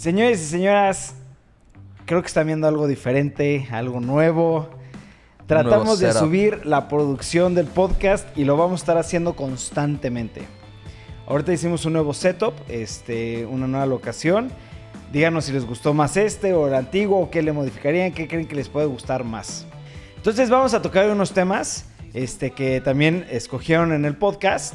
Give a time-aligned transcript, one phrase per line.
[0.00, 1.14] Señores y señoras,
[2.06, 4.70] creo que están viendo algo diferente, algo nuevo.
[5.46, 10.40] Tratamos de subir la producción del podcast y lo vamos a estar haciendo constantemente.
[11.26, 14.50] Ahorita hicimos un nuevo setup, este, una nueva locación.
[15.12, 18.48] Díganos si les gustó más este o el antiguo, o qué le modificarían, qué creen
[18.48, 19.66] que les puede gustar más.
[20.16, 24.72] Entonces vamos a tocar unos temas este, que también escogieron en el podcast.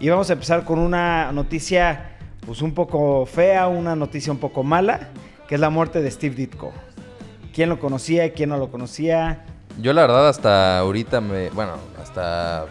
[0.00, 2.15] Y vamos a empezar con una noticia
[2.46, 5.08] pues un poco fea, una noticia un poco mala,
[5.48, 6.72] que es la muerte de Steve Ditko.
[7.52, 8.32] ¿Quién lo conocía?
[8.32, 9.44] ¿Quién no lo conocía?
[9.80, 11.72] Yo la verdad hasta ahorita me, bueno,
[12.02, 12.66] hasta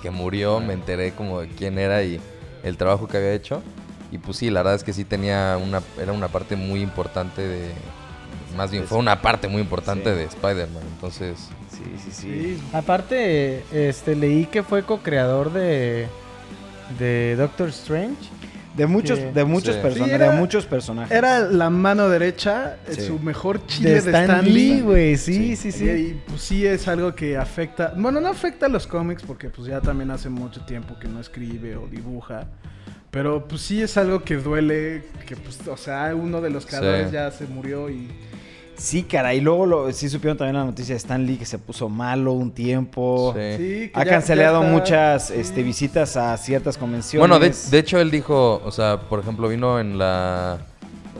[0.00, 2.20] que murió me enteré como de quién era y
[2.62, 3.62] el trabajo que había hecho.
[4.12, 7.42] Y pues sí, la verdad es que sí tenía una, era una parte muy importante
[7.46, 7.72] de,
[8.56, 10.16] más bien fue una parte muy importante Sí.
[10.18, 10.82] de Spider-Man.
[10.94, 12.62] Entonces, Sí, sí, Sí.
[12.72, 16.06] Aparte, este, leí que fue co-creador de,
[16.98, 18.16] de Doctor Strange.
[18.76, 19.80] De muchos, de muchos Sí.
[19.80, 21.10] personajes, Sí, era- de muchos personajes.
[21.16, 23.00] Era la mano derecha, eh, Sí.
[23.06, 24.80] su mejor chile De de Stan, Stan, Lee, Lee.
[24.82, 25.16] güey.
[25.16, 25.72] Sí, Sí.
[25.72, 25.84] sí, sí.
[25.84, 29.48] Y, y, pues sí es algo que afecta, bueno, no afecta a los cómics porque
[29.48, 32.46] pues ya también hace mucho tiempo que no escribe o dibuja.
[33.10, 36.68] Pero pues sí es algo que duele, que pues, o sea, uno de los Sí.
[36.68, 38.08] creadores ya se murió y...
[38.76, 39.34] Sí, cara.
[39.34, 42.32] Y luego lo, sí supieron también la noticia de Stan Lee que se puso malo
[42.32, 43.34] un tiempo.
[43.36, 43.56] sí.
[43.56, 45.34] Sí, Ha ya- cancelado ya está- muchas sí.
[45.36, 47.20] este, visitas a ciertas convenciones.
[47.28, 50.58] Bueno, de, de hecho él dijo, o sea, por ejemplo, vino en la...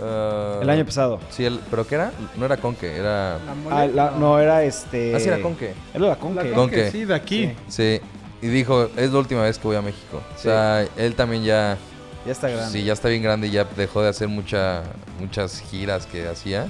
[0.00, 1.18] eh, El año pasado.
[1.30, 2.12] Sí, el- pero ¿qué era?
[2.36, 3.38] No era Conque, era...
[3.46, 5.14] La mole- Ah, la- no, era este.
[5.14, 5.72] Ah, sí, era Conque.
[5.94, 6.40] Era la La Conque.
[6.40, 6.90] Conque, Conque.
[6.90, 7.52] sí, de aquí.
[7.68, 8.00] Sí.
[8.00, 10.20] Sí, y dijo, es la última vez que voy a México.
[10.34, 11.78] O sea, él también ya...
[12.26, 12.70] Ya está grande.
[12.70, 14.82] Sí, ya está bien grande y ya dejó de hacer mucha,
[15.20, 16.66] muchas giras que hacía.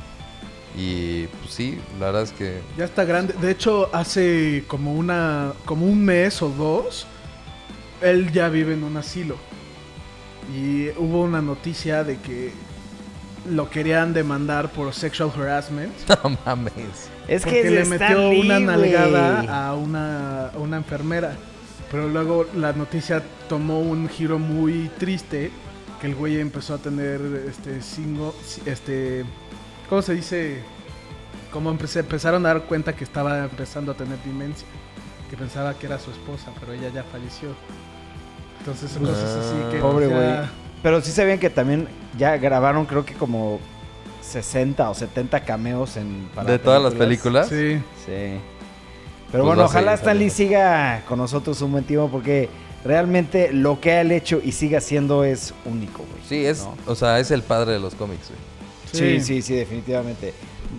[0.77, 2.61] Y pues sí, la verdad es que...
[2.77, 3.35] Ya está grande.
[3.41, 7.07] De hecho, hace como una como un mes o dos,
[8.03, 9.37] él ya vive en un asilo.
[10.55, 12.53] Y hubo una noticia de que
[13.51, 15.93] lo querían demandar por sexual harassment.
[16.23, 17.11] No mames.
[17.27, 21.37] Es que porque le metió Lee, una nalgada a una, a una enfermera.
[21.91, 25.51] Pero luego la noticia tomó un giro muy triste.
[26.01, 28.35] Que el güey empezó a tener este singo,
[28.67, 29.25] este
[29.89, 30.63] ¿cómo se dice?
[31.53, 34.67] Como empecé, empezaron a dar cuenta que estaba empezando a tener demencia.
[35.31, 37.49] Que pensaba que era su esposa, pero ella ya falleció.
[38.61, 40.49] Entonces son cosas así que Pobre ya- güey.
[40.83, 43.59] Pero sí sabían que también ya grabaron, creo que como
[44.23, 46.29] 60 o 70 cameos en.
[46.35, 47.49] para ¿De todas las películas?
[47.49, 47.77] Sí.
[48.05, 48.39] Sí.
[49.33, 50.55] Pero Pues bueno, ojalá seguir Stan Lee saliendo.
[50.57, 52.49] siga con nosotros un buen tiempo porque
[52.85, 56.23] realmente lo que él hecho y sigue haciendo es único, güey.
[56.29, 56.77] Sí, es, ¿no?
[56.87, 58.41] o sea, es el padre de los cómics, güey.
[58.93, 59.21] Sí, Sí.
[59.21, 60.33] sí, sí, definitivamente.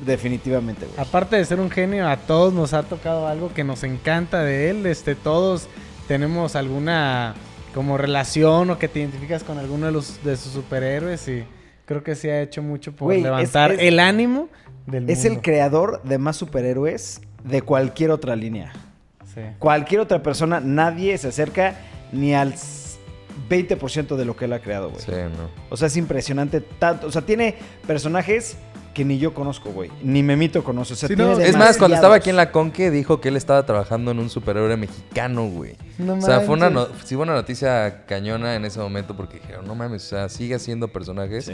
[0.06, 1.00] Definitivamente, güey.
[1.00, 4.70] Aparte de ser un genio, a todos nos ha tocado algo que nos encanta de
[4.70, 4.86] él.
[4.86, 5.68] Este, todos
[6.08, 7.36] tenemos alguna
[7.74, 11.44] como relación o que te identificas con alguno de los de sus superhéroes y
[11.86, 14.50] creo que se ha hecho mucho por levantar es- el ánimo
[14.88, 15.42] del Es el mundo.
[15.44, 18.72] creador de más superhéroes de cualquier otra línea.
[19.34, 19.42] Sí.
[19.60, 21.76] Cualquier otra persona, nadie se acerca
[22.12, 22.56] ni al
[23.50, 25.02] 20% de lo que él ha creado, güey.
[25.04, 25.50] Sí, no.
[25.70, 27.08] O sea, es impresionante tanto.
[27.08, 27.56] O sea, tiene
[27.86, 28.58] personajes
[28.94, 29.92] que ni yo conozco, güey.
[30.02, 30.94] Ni Memito conoce.
[30.94, 33.30] O sea, Sí, tiene no, Es más, cuando estaba aquí en la Conque dijo que
[33.30, 35.76] él estaba trabajando en un superhéroe mexicano, güey.
[36.00, 39.38] No o sea, fue una, no- sí fue una noticia cañona en ese momento porque
[39.40, 41.46] dijeron, no mames, o sea, sigue haciendo personajes.
[41.46, 41.54] Sí.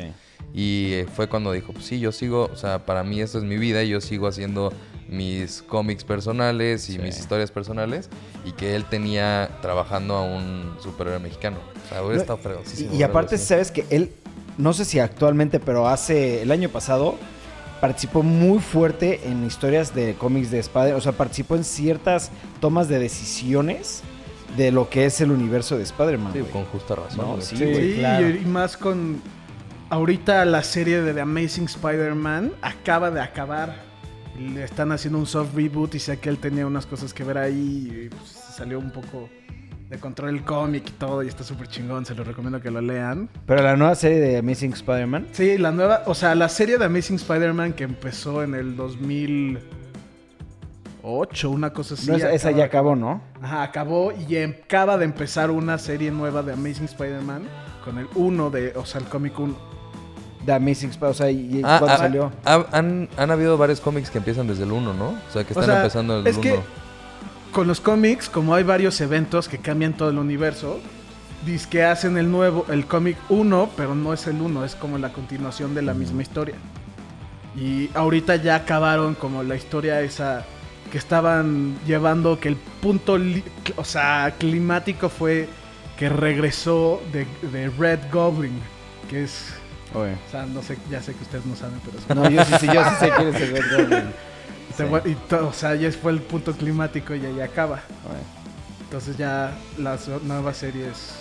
[0.53, 3.43] Y eh, fue cuando dijo, pues sí, yo sigo, o sea, para mí esto es
[3.43, 4.71] mi vida y yo sigo haciendo
[5.13, 6.99] mis cómics personales y Sí.
[6.99, 8.09] mis historias personales
[8.45, 11.57] y que él tenía trabajando a un superhéroe mexicano.
[11.85, 13.45] O sea, hubiera No, estado fregosísimo Y, aparte, así.
[13.45, 14.11] sabes que él,
[14.57, 17.15] no sé si actualmente, pero hace el año pasado
[17.81, 20.93] participó muy fuerte en historias de cómics de Spider.
[20.95, 22.31] O sea, participó en ciertas
[22.61, 24.01] tomas de decisiones
[24.57, 26.31] de lo que es el universo de Spider-Man.
[26.33, 27.17] Sí, con justa razón.
[27.37, 28.29] No, sí, claro.
[28.29, 29.21] y más con
[29.89, 33.75] ahorita la serie de The Amazing Spider-Man acaba de acabar.
[34.39, 37.37] Le están haciendo un soft reboot y sé que él tenía unas cosas que ver
[37.37, 39.29] ahí y pues, salió un poco
[39.89, 42.81] de control el cómic y todo y está súper chingón, se los recomiendo que lo
[42.81, 43.29] lean.
[43.45, 45.27] Pero la nueva serie de Amazing Spider-Man.
[45.33, 51.49] Sí, la nueva, o sea, la serie de Amazing Spider-Man que empezó en el 2008,
[51.49, 52.09] una cosa así.
[52.09, 53.21] no, esa, ya acabó, ¿no?
[53.41, 57.43] Ajá, acabó y acaba de empezar una serie nueva de Amazing Spider-Man
[57.85, 59.72] con el 1 de, o sea, el cómic 1.
[60.45, 61.11] De Amazing Spider-Man.
[61.11, 62.31] O sea, ¿y Ah, cuándo ah, salió?
[62.45, 65.09] ah, han, han habido varios cómics que empiezan desde el 1, ¿no?
[65.09, 66.41] O sea, que O están sea, empezando el es 1.
[66.41, 66.59] que
[67.51, 70.79] con los cómics, como hay varios eventos que cambian todo el universo,
[71.45, 74.97] dice que hacen el nuevo, el cómic 1, pero no es el 1, es como
[74.97, 76.55] la continuación de la misma historia.
[77.55, 80.43] Y ahorita ya acabaron como la historia esa
[80.91, 83.17] que estaban llevando, que el punto,
[83.75, 85.47] o sea, climático fue
[85.97, 88.59] que regresó de, de Red Goblin,
[89.09, 89.53] que es
[89.93, 90.13] Oye.
[90.27, 92.21] O sea, no sé, ya sé que ustedes no saben, pero.
[92.21, 93.89] No, yo sí, sí, yo sí sé quién es el.
[94.75, 95.09] Se Sí.
[95.11, 97.81] y to- o sea, ya fue el punto climático y ahí acaba.
[98.09, 98.23] Oye.
[98.85, 101.13] Entonces ya las nuevas series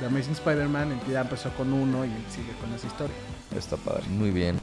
[0.00, 3.14] de Amazing Spider-Man ya empezó con uno y sigue con esa historia.
[3.56, 4.04] Está padre.
[4.10, 4.58] Muy bien.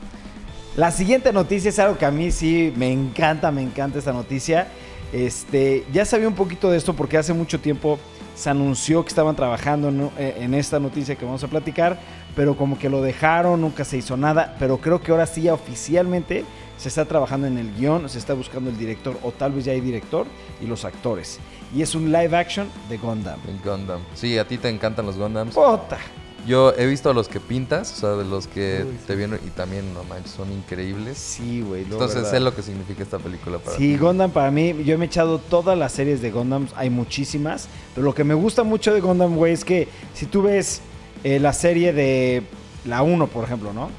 [0.76, 4.68] La siguiente noticia es algo que a mí sí me encanta, me encanta esta noticia.
[5.14, 7.98] Este, ya sabía un poquito de esto porque hace mucho tiempo
[8.36, 11.98] se anunció que estaban trabajando en, eh, en esta noticia que vamos a platicar,
[12.36, 15.54] pero como que lo dejaron, nunca se hizo nada, pero creo que ahora sí ya
[15.54, 16.44] oficialmente
[16.78, 19.72] se está trabajando en el guion, se está buscando el director o tal vez ya
[19.72, 20.26] hay director
[20.62, 21.40] y los actores.
[21.74, 23.40] Y es un live action de Gundam.
[23.48, 24.02] El Gundam.
[24.14, 25.56] Sí, a ti te encantan los Gundams.
[25.56, 25.98] ¡Puta!
[26.46, 29.40] Yo he visto a los que pintas, o sea, de los que Uy, te vieron
[29.44, 31.18] y también, no manches, son increíbles.
[31.18, 31.82] Sí, güey.
[31.84, 32.32] Entonces verdad.
[32.32, 33.98] sé lo que significa esta película para Sí, ti.
[33.98, 38.06] Gundam para mí, yo me he echado todas las series de Gundam, hay muchísimas, pero
[38.06, 40.82] lo que me gusta mucho de Gundam, güey, es que si tú ves
[41.24, 42.44] eh, la serie de
[42.86, 43.90] la 1, por ejemplo, ¿no?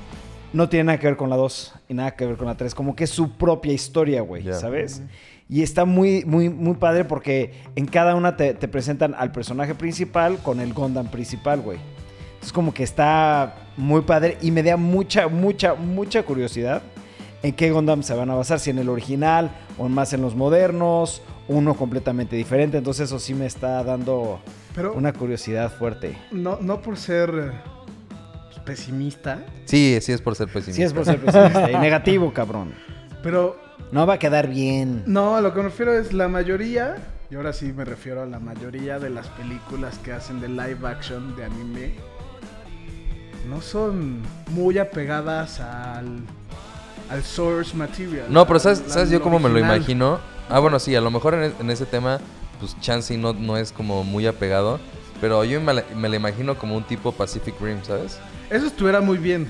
[0.52, 2.74] No tiene nada que ver con la 2 y nada que ver con la 3,
[2.74, 4.44] como que es su propia historia, güey.
[4.52, 5.02] ¿sabes?
[5.48, 9.74] Y está muy, muy, muy padre porque en cada una te, te presentan al personaje
[9.74, 11.78] principal con el Gundam principal, güey.
[12.42, 16.82] Es como que está muy padre y me da mucha, mucha, mucha curiosidad
[17.42, 20.34] en qué Gundam se van a basar, si en el original o más en los
[20.34, 22.78] modernos, uno completamente diferente.
[22.78, 24.40] Entonces eso sí me está dando
[24.74, 26.16] Pero una curiosidad fuerte.
[26.32, 30.76] no, no por ser eh, pesimista, Sí, sí es por ser pesimista.
[30.76, 32.72] Sí es por ser pesimista y negativo, cabrón.
[33.22, 33.56] pero
[33.92, 35.02] No va a quedar bien.
[35.06, 36.96] no, a lo que me refiero es la mayoría,
[37.30, 40.78] y ahora sí me refiero a la mayoría de las películas que hacen de live
[40.84, 41.94] action de anime,
[43.48, 46.18] no son muy apegadas al,
[47.10, 48.26] al source material.
[48.28, 50.18] No, pero ¿sabes, al ¿sabes yo cómo me lo imagino?
[50.48, 52.18] Ah, bueno, sí, a lo mejor en, e- en ese tema,
[52.60, 54.78] pues Chansey no, no es como muy apegado.
[55.20, 58.18] Pero yo me me la imagino como un tipo Pacific Rim, ¿sabes?
[58.50, 59.48] Eso estuviera muy bien.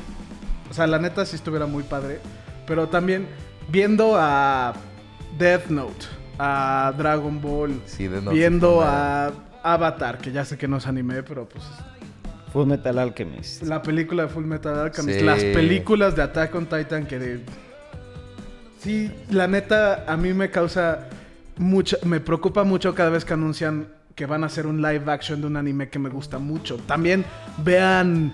[0.71, 2.21] O sea, la neta sí estuviera muy padre.
[2.67, 3.27] Pero también
[3.69, 4.75] viendo a
[5.39, 6.07] Death Note,
[6.39, 9.33] a Dragon Ball, Sí, de no- viendo a
[9.63, 11.65] Avatar, que ya sé que no es anime, pero pues
[12.57, 13.63] Full Metal Alchemist.
[13.65, 15.25] la película de Full Metal Alchemist, Sí.
[15.27, 17.41] las películas de Attack on Titan que de...
[18.81, 21.09] Sí, la neta a mí me causa
[21.59, 25.43] mucho, me preocupa mucho cada vez que anuncian que van a hacer un live action
[25.43, 26.79] de un anime que me gusta mucho.
[26.87, 27.27] También
[27.59, 28.33] vean,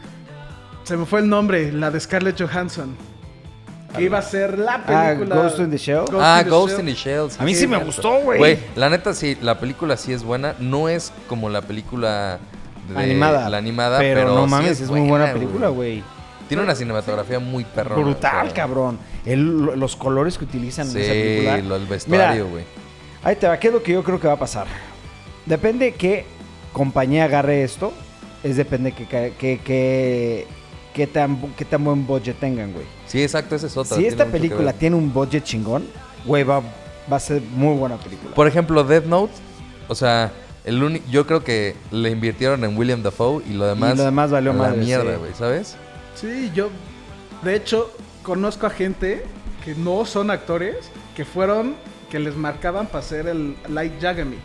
[0.84, 2.94] se me fue el nombre, la de Scarlett Johansson,
[3.96, 5.34] que iba a ser la Ah, película.
[5.34, 6.04] Ghost in the Shell.
[6.08, 6.80] Ghost Ah, in the Ghost Shell.
[6.80, 7.28] in the Shell.
[7.40, 8.58] A mí sí me gustó, Güey, güey.
[8.76, 10.54] la neta sí, la película sí es buena.
[10.60, 12.38] No es como la película
[12.88, 13.48] de- Animada.
[13.48, 16.02] La animada, pero, pero, no sí mames, es, muy buena película, güey.
[16.48, 18.02] Tiene una cinematografía muy perrona.
[18.02, 18.98] Brutal, cabrón.
[19.24, 21.58] El- los colores que utilizan en esa Sí, película.
[21.58, 22.64] lo- el vestuario, güey.
[23.22, 24.66] Ahí te va, ¿qué es lo que yo creo que va a pasar?
[25.46, 26.24] Depende qué
[26.72, 27.92] compañía agarre esto,
[28.42, 30.46] es depende que, que, que,
[30.92, 32.84] que- tan, qué tan buen budget tengan, güey.
[33.06, 33.96] Sí, exacto, esa es otra.
[33.96, 35.84] Si esta película tiene un budget chingón,
[36.26, 36.60] güey, va,
[37.10, 38.34] va a ser muy buena película.
[38.34, 39.32] Por ejemplo, Death Note,
[39.88, 40.30] o sea,
[40.64, 44.04] el uni- yo creo que le invirtieron en William Dafoe y lo demás, Y lo
[44.04, 45.18] demás valió madre, mierda, sí.
[45.18, 45.76] güey, ¿sabes?
[46.14, 46.70] Sí, yo,
[47.42, 47.90] de hecho,
[48.22, 49.24] conozco a gente
[49.64, 50.76] que no son actores,
[51.16, 51.74] que fueron,
[52.10, 54.36] que les marcaban para hacer el Light Yagami.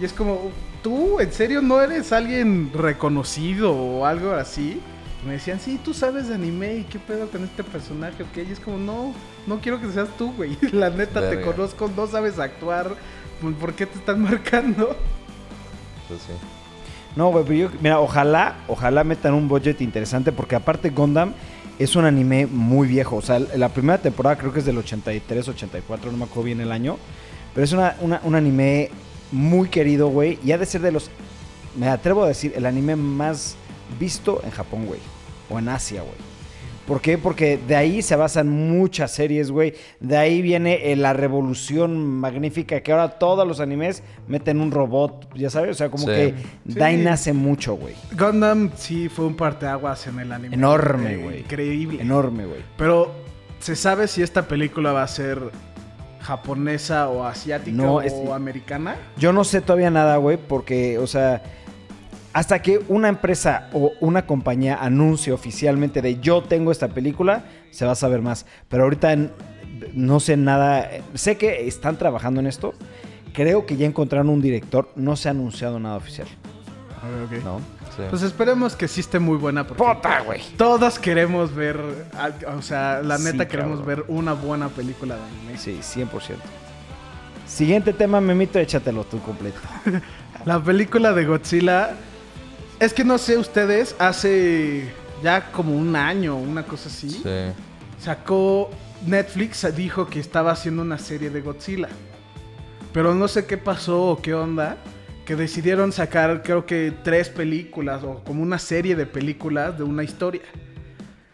[0.00, 0.50] Y es como,
[0.82, 4.80] tú, ¿en serio no eres alguien reconocido o algo así?
[5.24, 8.48] Y me decían, sí, tú sabes de anime y qué pedo con este personaje, ok.
[8.48, 9.12] Y es como, no,
[9.48, 10.56] no quiero que seas tú, güey.
[10.72, 12.94] La neta, te conozco, no sabes actuar.
[13.60, 14.96] ¿Por qué te están marcando?
[16.08, 16.32] Pues sí.
[17.16, 21.32] No, güey, pero yo, mira, ojalá, ojalá metan un budget interesante, porque aparte Gundam
[21.78, 23.16] es un anime muy viejo.
[23.16, 26.60] O sea, la primera temporada creo que es del 83, 84, no me acuerdo bien
[26.60, 26.96] el año.
[27.54, 28.90] Pero es una, una- un anime
[29.32, 30.38] muy querido, güey.
[30.44, 31.10] Y ha de ser de los,
[31.76, 33.56] me atrevo a decir, el anime más
[33.98, 35.00] visto en Japón, güey.
[35.50, 36.27] O en Asia, güey.
[36.88, 37.18] ¿Por qué?
[37.18, 39.74] Porque de ahí se basan muchas series, güey.
[40.00, 45.28] De ahí viene eh, la revolución magnífica que ahora todos los animes meten un robot,
[45.36, 46.10] ya sabes, o sea, como Sí.
[46.10, 47.02] que de ahí Sí.
[47.04, 47.94] nace mucho, güey.
[48.18, 50.54] Gundam sí fue un parteaguas en el anime.
[50.54, 51.38] Enorme, Eh, güey.
[51.40, 52.00] Increíble.
[52.00, 52.62] Enorme, güey.
[52.78, 53.12] Pero,
[53.60, 55.38] ¿se sabe si esta película va a ser
[56.20, 58.96] japonesa o asiática No, o es- americana?
[59.18, 61.42] Yo no sé todavía nada, güey, porque, o sea,
[62.38, 67.42] hasta que una empresa o una compañía anuncie oficialmente de yo tengo esta película,
[67.72, 68.46] se va a saber más.
[68.68, 69.16] Pero ahorita
[69.92, 70.88] no sé nada.
[71.14, 72.74] Sé que están trabajando en esto.
[73.32, 74.88] Creo que ya encontraron un director.
[74.94, 76.28] No se ha anunciado nada oficial.
[77.42, 77.58] ¿No?
[77.96, 78.02] sí.
[78.08, 80.40] Pues esperemos que sí esté muy buena porque ¡Puta, güey!
[80.56, 81.80] todos queremos ver,
[82.56, 83.96] o sea, la Sí, neta queremos cabrón.
[83.96, 85.58] ver una buena película de anime.
[85.58, 86.06] Sí, 100%.
[87.46, 89.58] Siguiente tema, Memito, échatelo tú completo.
[90.44, 91.90] La película de Godzilla,
[92.80, 94.90] es que no sé ustedes, hace
[95.22, 97.52] ya como un año, una cosa así, Sí.
[98.00, 98.70] sacó
[99.06, 101.88] Netflix dijo que estaba haciendo una serie de Godzilla.
[102.92, 104.76] Pero no sé qué pasó o qué onda.
[105.24, 110.02] Que decidieron sacar creo que tres películas o como una serie de películas de una
[110.02, 110.40] historia.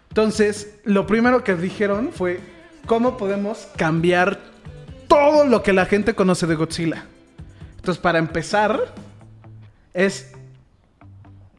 [0.08, 2.40] Entonces, lo primero que dijeron fue,
[2.86, 4.40] ¿cómo podemos cambiar
[5.06, 7.04] todo lo que la gente conoce de Godzilla?
[7.76, 8.92] Entonces, para empezar,
[9.92, 10.33] es...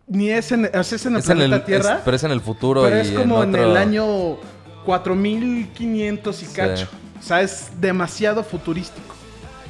[0.07, 1.95] Ni es en, o sea, es en el Es en planeta el, Tierra.
[1.95, 4.37] es- pero es en el futuro Pero y es como en, otro- el año
[4.85, 6.53] 4500 y Sí.
[6.53, 6.87] cacho.
[7.19, 9.13] O sea, es demasiado futurístico.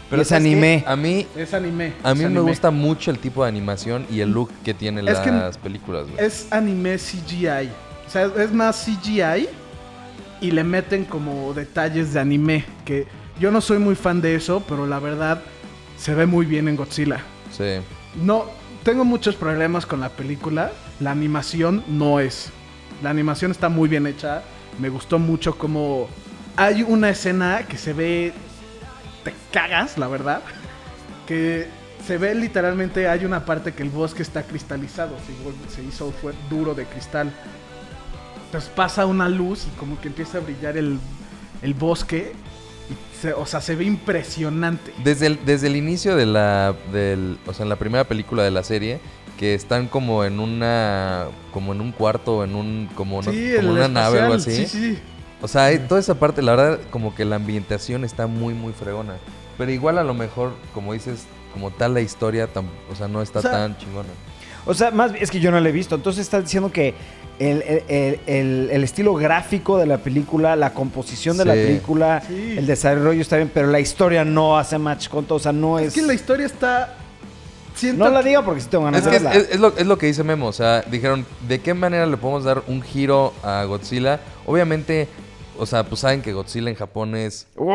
[0.10, 0.84] Pero es anime.
[0.86, 1.94] A mí, Es anime.
[2.04, 2.42] a es mí me anime.
[2.42, 6.06] gusta mucho el tipo de animación y el look que tienen Es que las películas,
[6.08, 6.24] güey.
[6.24, 7.70] Es anime CGI.
[8.06, 9.48] O sea, es más CGI
[10.42, 12.66] y le meten como detalles de anime.
[12.86, 13.08] Que
[13.40, 15.42] yo no soy muy fan de eso, pero la verdad
[15.98, 17.20] se ve muy bien en Godzilla.
[17.52, 17.78] Sí.
[18.22, 18.46] No,
[18.86, 20.72] tengo muchos problemas con la película.
[21.00, 22.52] La animación no es.
[23.02, 24.44] La animación está muy bien hecha.
[24.80, 26.08] Me gustó mucho como...
[26.56, 28.32] Hay una escena que se ve...
[29.24, 30.42] Te cagas, la verdad.
[31.26, 31.68] Que
[32.06, 33.10] se ve literalmente...
[33.10, 35.18] Hay una parte que el bosque está cristalizado.
[35.74, 37.34] Se, hizo fue duro de cristal.
[38.46, 41.00] Entonces pasa una luz y como que empieza a brillar el,
[41.64, 42.34] el bosque.
[43.22, 44.94] Se- o sea, se ve impresionante.
[45.04, 48.52] Desde el, desde el inicio de la, del, o sea, en la primera película de
[48.52, 49.00] la serie,
[49.38, 53.70] que están como en una, como en un cuarto, en un, como, no- Sí, como
[53.72, 54.66] el una nave o algo así.
[54.66, 55.00] Sí, sí.
[55.42, 58.74] O sea, hay- toda esa parte, la verdad, como que la ambientación está muy, muy
[58.74, 59.16] fregona.
[59.58, 62.50] Pero igual a lo mejor, como dices, como tal la historia,
[62.92, 64.10] o sea, no está O sea, tan chingona.
[64.66, 65.96] O sea, más es que yo no la he visto.
[65.96, 66.94] Entonces estás diciendo que
[67.40, 67.64] el,
[68.28, 72.56] el- el- estilo gráfico de la película, la composición de la película, Sí.
[72.58, 75.38] el desarrollo está bien, pero la historia no hace match con todo.
[75.38, 75.88] O sea, no es.
[75.88, 76.96] Es que la historia está.
[77.76, 79.38] Siento no la diga porque sí tengo ganas Es de que es, verla.
[79.40, 82.16] es- es lo, es lo que dice Memo, o sea, dijeron, ¿de qué manera le
[82.16, 84.22] podemos dar un giro a Godzilla?
[84.46, 85.10] Obviamente,
[85.58, 87.48] o sea, pues saben que Godzilla en Japón es...
[87.56, 87.68] ¡Wow!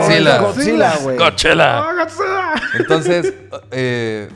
[0.00, 0.38] Godzilla.
[0.38, 1.18] Godzilla, güey.
[1.18, 1.78] ¡Godzilla!
[1.80, 2.54] ¡Ah, Godzilla!
[2.78, 3.34] Entonces,
[3.70, 4.28] eh,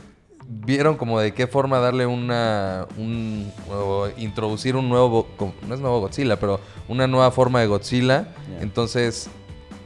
[0.49, 2.87] vieron como de qué forma darle una.
[2.97, 5.27] Un, o introducir un nuevo.
[5.67, 8.29] No es nuevo Godzilla, pero una nueva forma de Godzilla.
[8.61, 9.29] Entonces,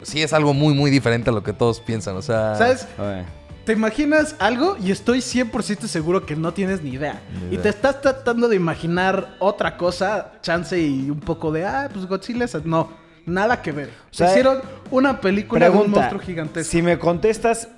[0.02, 2.16] sí es algo muy, muy diferente a lo que todos piensan.
[2.16, 2.56] O sea.
[2.56, 2.86] ¿Sabes?
[3.64, 7.20] Te imaginas algo y estoy 100% seguro que no tienes ni idea.
[7.48, 11.88] Ni Y te estás tratando de imaginar otra cosa, chance y un poco de, ah,
[11.92, 12.64] pues Godzilla es...
[12.64, 12.88] No,
[13.26, 13.90] nada que ver.
[14.10, 16.70] O sea, Hicieron una película de un Pregunta: monstruo gigantesco.
[16.70, 17.68] Si me contestas,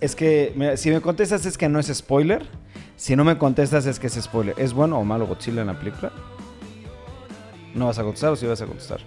[0.00, 0.52] es que.
[0.56, 2.46] mira, si me contestas es que no es spoiler.
[2.96, 4.54] Si no me contestas es que es spoiler.
[4.58, 6.12] ¿Es bueno o malo Godzilla en la película?
[7.74, 9.00] ¿No vas a contestar o sí vas a contestar?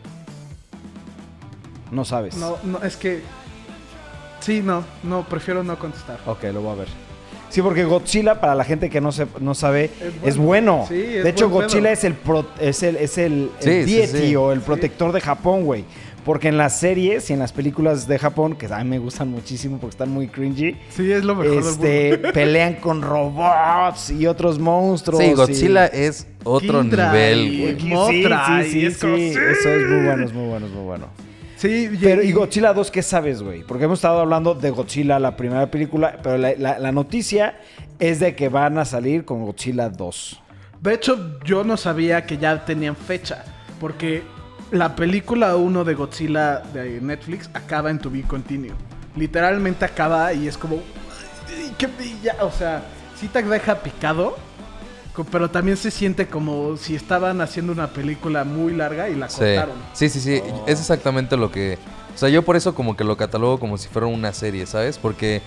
[1.91, 2.37] No sabes.
[2.37, 3.21] No, no, es que...
[4.41, 6.19] Sí, no, no, prefiero no contestar.
[6.27, 6.87] Ok, lo voy a ver.
[7.49, 10.85] Sí, porque Godzilla, para la gente que no, se, no sabe, Es es bueno.
[10.85, 10.85] bueno.
[10.87, 11.93] Sí, es de hecho, buen Godzilla pedo.
[11.93, 14.35] es el, pro- es el, es el, el Sí, deity sí.
[14.35, 14.65] o el Sí.
[14.67, 15.83] protector de Japón, güey.
[16.25, 19.29] Porque en las series y en las películas de Japón, que a mí me gustan
[19.29, 22.29] muchísimo porque están muy cringy, Sí, es lo mejor del este, mundo.
[22.33, 25.21] pelean con robots y otros monstruos.
[25.23, 27.79] Sí, y- Godzilla es otro Kindra nivel, y- güey.
[28.11, 29.39] Sí, sí, y sí, es como, sí, sí.
[29.59, 31.05] Eso es muy bueno, es muy bueno, es muy bueno.
[31.55, 33.63] Sí, Pero, ¿y Godzilla 2 qué sabes, güey?
[33.63, 37.59] Porque hemos estado hablando de Godzilla, la primera película, pero la, la- la noticia
[37.99, 40.41] es de que van a salir con Godzilla 2.
[40.81, 43.43] De hecho, yo no sabía que ya tenían fecha.
[43.79, 44.23] Porque
[44.71, 48.73] la película 1 de Godzilla de Netflix acaba en To Be Continue.
[49.15, 50.75] Literalmente acaba y es como.
[51.47, 51.87] "Ay, qué
[52.23, 52.83] ya", O sea,
[53.19, 54.37] sí te deja picado.
[55.31, 59.39] Pero también se siente como si estaban haciendo una película muy larga y la Sí.
[59.39, 59.75] cortaron.
[59.91, 60.41] sí, sí, sí.
[60.65, 61.77] Es exactamente lo que.
[62.15, 64.97] O sea, yo por eso como que lo catalogo como si fuera una serie, ¿sabes?
[64.97, 65.41] Porque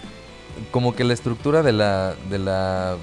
[0.73, 2.97] como que la estructura de la, de la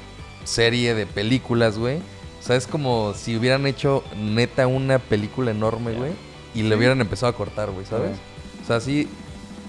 [0.43, 2.01] serie de películas, güey.
[2.39, 6.11] O sea, es como si hubieran hecho neta una película enorme, güey.
[6.55, 8.17] Y le hubieran empezado a cortar, güey, ¿sabes?
[8.63, 9.07] O sea, sí.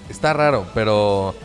[0.09, 1.35] Está raro, pero.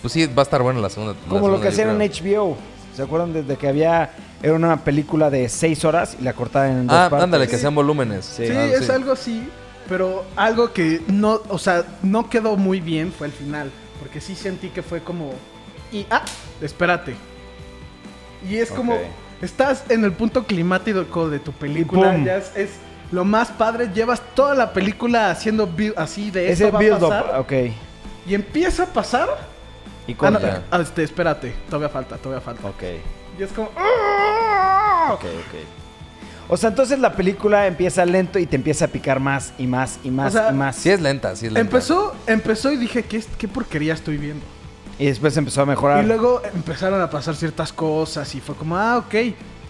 [0.00, 1.14] Pues sí, va a estar buena la segunda.
[1.14, 2.10] la Como lo que hacían en.
[2.10, 2.56] HBO.
[2.94, 4.10] ¿Se acuerdan desde que había...
[4.42, 7.24] Era una película de 6 horas y la cortaban en dos Ah, partes?
[7.24, 7.60] ándale, que Sí.
[7.62, 8.24] sean volúmenes.
[8.24, 8.46] Sí.
[8.46, 9.48] Sí, Ah, es algo así,
[9.88, 14.34] pero algo que no, o sea, no quedó muy bien fue el final, porque sí
[14.34, 15.30] sentí que fue como
[15.92, 16.22] y ah,
[16.60, 17.14] espérate.
[18.48, 18.96] Y es como.
[19.42, 22.70] Estás en el punto climático de tu película, ya es, es
[23.12, 26.98] lo más padre, llevas toda la película haciendo build- así de Ese esto va a
[26.98, 27.52] pasar ok.
[28.26, 29.28] y empieza a pasar.
[30.06, 30.62] Y Ah, no, corta.
[30.70, 32.66] ah, este, espérate, todavía falta, todavía falta.
[32.68, 32.82] Ok,
[33.38, 35.10] Y es como ¡ah!
[35.14, 35.60] ok, ok.
[36.52, 40.00] O sea, entonces la película empieza lento y te empieza a picar más y más
[40.02, 40.74] y más O sea, y más.
[40.76, 41.60] Sí es lenta, sí es lenta.
[41.60, 44.44] Empezó, empezó y dije, ¿qué, es- qué porquería estoy viendo?
[45.00, 46.04] Y después empezó a mejorar.
[46.04, 49.14] Y luego empezaron a pasar ciertas cosas y fue como, ah, ok.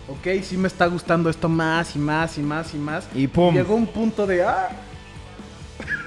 [0.08, 3.08] ok, sí me está gustando esto más y más y más y más.
[3.14, 3.54] Y pum.
[3.54, 4.70] llegó un punto de, ah,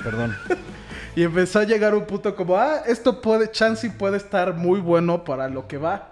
[0.04, 0.36] Perdón.
[1.16, 4.82] y empezó a llegar un punto como, ah, esto puede, chance y puede estar muy
[4.82, 6.10] bueno para lo que va.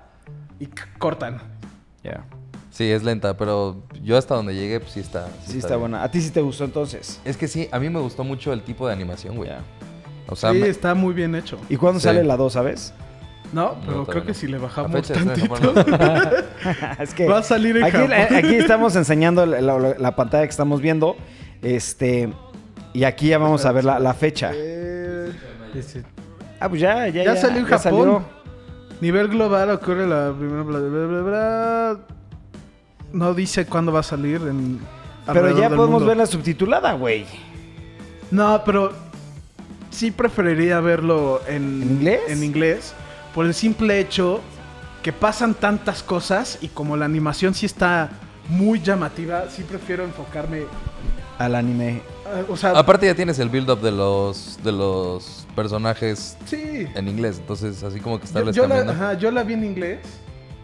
[0.58, 1.42] Y cortan.
[2.06, 2.24] Ya.
[2.70, 5.28] Sí, es lenta, pero yo hasta donde llegué, pues sí está.
[5.46, 5.80] Sí, está bien.
[5.82, 6.04] buena.
[6.04, 7.20] ¿A ti sí te gustó entonces?
[7.26, 9.50] Es que sí, a mí me gustó mucho el tipo de animación, güey.
[9.50, 9.60] Ya.
[10.28, 11.58] O sea, sí, me- está muy bien hecho.
[11.70, 12.06] ¿Y cuándo Sí.
[12.06, 12.94] sale la 2, sabes?
[13.54, 14.34] No, pero creo que no.
[14.34, 15.54] si le bajamos tantito.
[15.56, 15.86] Japón.
[17.00, 18.14] es que Va a salir en aquí, Japón.
[18.14, 21.18] aquí estamos enseñando la, la- la pantalla que estamos viendo.
[21.62, 22.32] Este.
[22.94, 24.52] Y aquí ya vamos a ver la, la fecha.
[24.54, 25.32] Eh,
[26.60, 27.24] Ah, pues ya, ya.
[27.24, 27.82] Ya salió en Japón.
[27.82, 28.24] salió.
[29.02, 30.64] nivel global ocurre la primera...
[30.64, 32.00] Bla, bla, bla, bla.
[33.14, 34.80] No dice cuándo va a salir en...
[35.26, 36.06] Pero ya podemos mundo.
[36.06, 37.26] verla subtitulada, güey.
[38.32, 38.92] No, pero
[39.92, 42.20] sí preferiría verlo en, ¿En inglés?
[42.28, 42.94] En inglés,
[43.36, 44.42] por el simple hecho
[45.04, 48.10] que pasan tantas cosas y como la animación sí está
[48.50, 50.64] muy llamativa, sí prefiero enfocarme.
[51.38, 52.02] Al anime.
[52.26, 56.88] ah, o sea, Aparte ya tienes el build-up de los, de los personajes sí.
[56.94, 59.04] en inglés, entonces así como que Yo, estarles yo la, cambiando.
[59.04, 60.00] ajá, yo la vi en inglés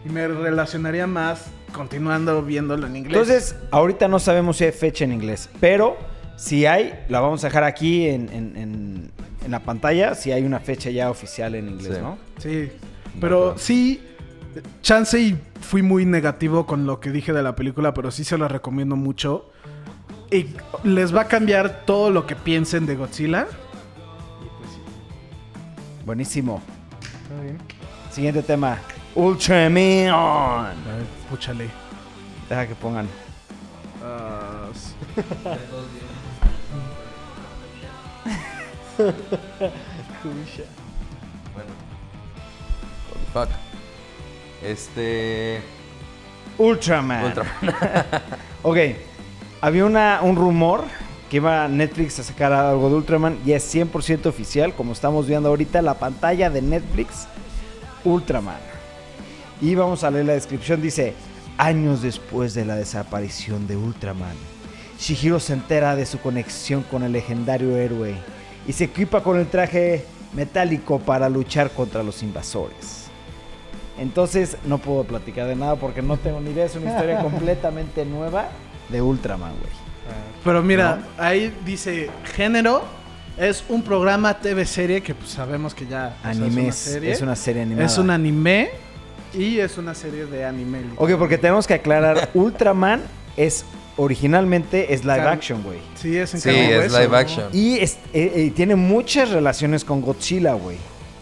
[0.04, 3.12] y me relacionaría más continuando viéndolo en inglés.
[3.16, 5.48] Entonces, ahorita no sabemos si hay fecha en inglés.
[5.58, 5.96] Pero
[6.36, 9.10] si hay, la vamos a dejar aquí en, en- en-
[9.44, 10.14] en la pantalla.
[10.14, 12.00] Si hay una fecha ya oficial en inglés, Sí.
[12.02, 12.18] ¿no?
[12.38, 12.72] Sí,
[13.20, 14.02] pero sí,
[14.82, 18.36] chance y fui muy negativo con lo que dije de la película, pero sí se
[18.38, 19.50] la recomiendo mucho.
[20.30, 20.46] Y
[20.84, 23.46] les va a cambiar todo lo que piensen de Godzilla.
[26.04, 26.62] Buenísimo.
[27.22, 27.58] "Está bien".
[28.10, 28.78] Siguiente tema.
[29.14, 30.10] Ultraman.
[30.12, 31.68] Ay, Púchale.
[32.48, 33.06] Deja que pongan.
[34.72, 34.94] S-
[41.54, 41.70] Bueno.
[43.10, 43.48] Holy fuck.
[44.62, 45.60] Este.
[46.58, 47.24] Ultraman.
[47.24, 47.52] Ultraman.
[48.62, 48.76] Ok.
[49.60, 50.84] Había una, un rumor
[51.30, 55.48] que iba Netflix a sacar algo de Ultraman y es 100% oficial, como estamos viendo
[55.48, 57.26] ahorita la pantalla de Netflix,
[58.04, 58.58] Ultraman.
[59.60, 61.14] Y vamos a leer la descripción, dice,
[61.56, 64.36] años después de la desaparición de Ultraman,
[64.98, 68.16] Shihiro se entera de su conexión con el legendario héroe
[68.68, 70.04] y se equipa con el traje
[70.34, 73.06] metálico para luchar contra los invasores.
[73.98, 78.04] Entonces no puedo platicar de nada porque no tengo ni idea, es una historia completamente
[78.04, 78.50] nueva
[78.90, 79.72] de Ultraman, güey.
[80.44, 82.82] Pero mira, ahí dice género.
[83.36, 86.92] Es un programa TV serie que pues, sabemos que ya o sea, Anime, es una
[86.92, 87.12] serie.
[87.12, 87.86] es una serie animada.
[87.86, 88.70] Es un anime
[89.32, 90.80] y es una serie de anime.
[90.96, 93.00] Ok, porque tenemos que aclarar, Ultraman
[93.36, 93.64] es
[93.98, 95.78] originalmente es live action, güey.
[95.94, 97.16] Sí, es en Sí, es hueso, live ¿no?
[97.16, 97.44] action.
[97.52, 100.76] Y es- eh, eh, tiene muchas relaciones con Godzilla, güey.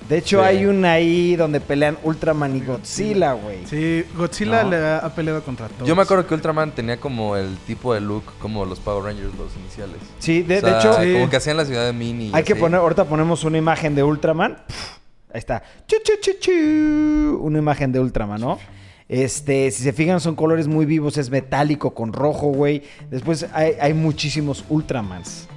[0.09, 0.47] De hecho, Sí.
[0.47, 3.67] hay una ahí donde pelean Ultraman y Godzilla, güey.
[3.67, 4.71] Sí, Godzilla No.
[4.71, 5.89] le ha, ha peleado contra todos.
[5.89, 9.35] Yo me acuerdo que Ultraman tenía como el tipo de look como los Power Rangers,
[9.37, 9.97] los iniciales.
[10.21, 11.12] Sí, de, O de sea, hecho, Sí.
[11.12, 12.31] como que hacían la ciudad de Mini.
[12.33, 14.59] hay que poner, ahorita ponemos una imagen de Ultraman.
[14.69, 14.91] Pff,
[15.35, 15.65] ahí está.
[15.89, 17.41] Chu, chu, chu, chu.
[17.43, 18.61] Una imagen de Ultraman, ¿no?
[19.09, 22.83] Este, si se fijan, son colores muy vivos, es metálico con rojo, güey.
[23.11, 25.49] Después hay, hay muchísimos Ultramans.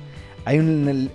[0.45, 1.09] Hay un,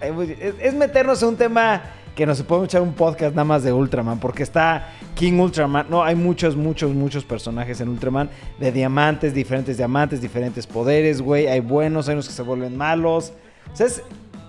[0.00, 1.82] hay- es, es meternos en un tema
[2.14, 5.86] que nos podemos echar un podcast nada más de Ultraman, porque está King Ultraman.
[5.90, 11.46] No, hay muchos, muchos, muchos personajes en Ultraman de diamantes, diferentes diamantes, diferentes poderes, güey.
[11.48, 13.32] Hay buenos, hay unos que se vuelven malos.
[13.72, 14.02] O sea, es,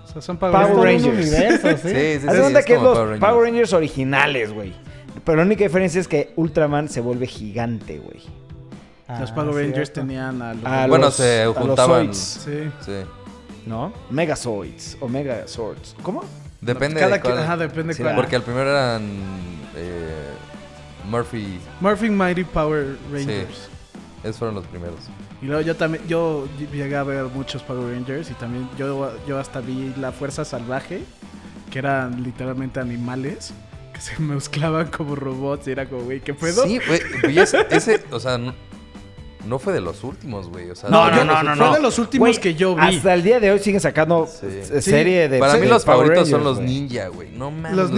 [0.04, 1.06] O sea, son Power, Power un Rangers.
[1.28, 1.88] universo, ¿sí?
[1.88, 2.54] Sí, sí, sí.
[2.56, 3.42] Es que es los Power Power Rangers.
[3.44, 4.72] Rangers, originales, güey.
[5.24, 8.20] Pero la única diferencia es que Ultraman se vuelve gigante, güey.
[9.20, 10.00] Los Ah, Power Rangers cierto.
[10.00, 10.64] tenían a los...
[10.64, 12.06] A Bueno, los- se a los juntaban.
[12.06, 12.70] Zoids, Sí.
[12.84, 12.92] Sí.
[13.66, 13.92] ¿No?
[14.10, 15.94] Megazoids o Megazords.
[16.02, 16.22] ¿Cómo?
[16.60, 17.44] Depende Cada de quien- cuál.
[17.44, 18.14] Ajá, depende Sí, cuál.
[18.16, 19.02] Porque al primero eran
[19.76, 20.30] eh,
[21.08, 21.58] Murphy.
[21.80, 23.68] Morphing Mighty Power Rangers.
[24.24, 24.96] Esos fueron los primeros.
[25.42, 29.38] Y luego yo también, yo llegué a ver muchos Power Rangers y también yo, yo
[29.38, 31.02] hasta vi la Fuerza Salvaje,
[31.70, 33.52] que eran literalmente animales
[33.96, 36.64] que se mezclaban como robots y era como, güey, ¿qué pedo?
[36.64, 37.00] Sí, güey.
[37.22, 38.54] güey, ese, ese, o sea, no,
[39.46, 40.70] no fue de los últimos, güey.
[40.70, 42.96] O sea, No, no, no, no, Fue de los últimos Güey, que yo vi.
[42.96, 44.46] Hasta el día de hoy siguen sacando Sí.
[44.46, 47.30] eh, serie de Para mí de los Power favoritos son los ninja, güey.
[47.30, 47.76] No mames.
[47.76, 47.96] los no,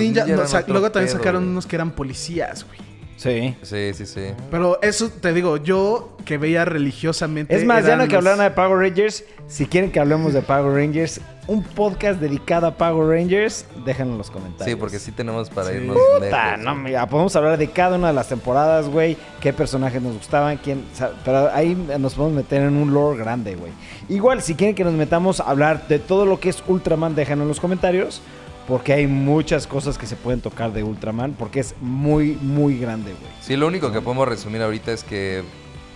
[0.63, 1.53] otro luego también pedo, sacaron güey.
[1.53, 2.79] unos que eran policías, güey.
[3.19, 3.57] Sí.
[3.63, 4.21] Sí, sí, sí.
[4.51, 7.55] Pero eso te digo, yo que veía religiosamente.
[7.55, 9.25] Es más, ya no hay que hablar los- nada de Power Rangers.
[9.49, 14.19] Si quieren que hablemos de Power Rangers, un podcast dedicado a Power Rangers, déjenlo en
[14.19, 14.69] los comentarios.
[14.69, 15.77] Sí, porque sí tenemos para Sí.
[15.79, 16.81] irnos Puta, lejos, no, ¿no?
[16.83, 19.17] mira, podemos hablar de cada una de las temporadas, güey.
[19.41, 20.85] Qué personajes nos gustaban, quién.
[20.93, 23.73] o sea, pero ahí nos podemos meter en un lore grande, güey.
[24.09, 27.43] Igual, si quieren que nos metamos a hablar de todo lo que es Ultraman, déjenlo
[27.45, 28.23] en los comentarios.
[28.69, 31.33] Porque hay muchas cosas que se pueden tocar de Ultraman.
[31.33, 33.33] Porque es muy, muy grande, güey.
[33.41, 35.43] Sí, lo único que podemos resumir ahorita es que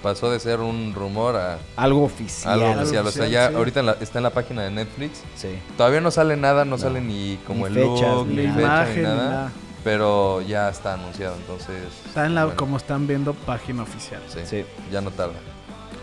[0.03, 2.55] pasó de ser un rumor a Algo oficial.
[2.61, 3.07] algo oficial.
[3.07, 3.55] O sea, ya sí.
[3.55, 5.21] ahorita en la- está en la página de Netflix.
[5.37, 5.51] Sí.
[5.77, 8.61] Todavía no sale nada, no, sale ni como Ni el fechas, look, ni ni, fecha,
[8.61, 9.29] imagen, ni ni nada.
[9.31, 9.53] nada.
[9.85, 11.77] Pero ya está anunciado, entonces.
[12.07, 14.23] Está en la, bueno, como están viendo, página oficial.
[14.29, 14.65] Sí, Sí.
[14.91, 15.35] ya no tarda.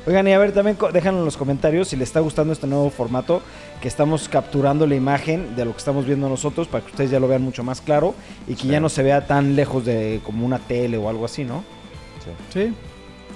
[0.07, 2.89] Oigan, y a ver, también déjanlo en los comentarios si les está gustando este nuevo
[2.89, 3.41] formato,
[3.81, 7.19] que estamos capturando la imagen de lo que estamos viendo nosotros para que ustedes ya
[7.19, 8.15] lo vean mucho más claro
[8.47, 8.67] y que Sí.
[8.69, 11.63] ya no se vea tan lejos de como una tele o algo así, ¿no?
[12.23, 12.31] Sí.
[12.53, 12.73] Sí.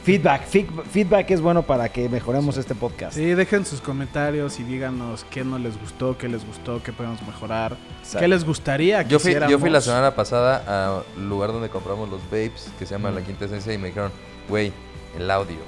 [0.03, 3.15] Feedback, feed- feedback es bueno para que mejoremos este podcast.
[3.15, 7.21] Sí, dejen sus comentarios y díganos qué no les gustó, qué les gustó, qué podemos
[7.21, 8.19] mejorar, Exacto.
[8.19, 12.09] qué les gustaría que Yo fui, yo fui la semana pasada al lugar donde compramos
[12.09, 14.11] los vapes, que se llama La Quinta Esencia, y me dijeron,
[14.49, 14.73] güey,
[15.17, 15.59] el audio.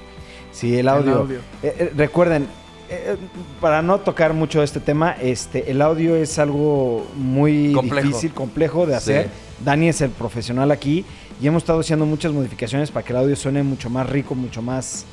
[0.55, 1.11] Sí, el audio.
[1.11, 1.37] El audio.
[1.63, 2.47] Eh, eh, recuerden,
[2.89, 3.17] eh,
[3.59, 8.07] para no tocar mucho este tema, este, el audio es algo muy Complejo.
[8.07, 9.25] difícil, complejo de hacer.
[9.25, 9.63] Sí.
[9.65, 11.03] Dani es el profesional aquí
[11.41, 14.61] y hemos estado haciendo muchas modificaciones para que el audio suene mucho más rico, mucho
[14.61, 15.05] más,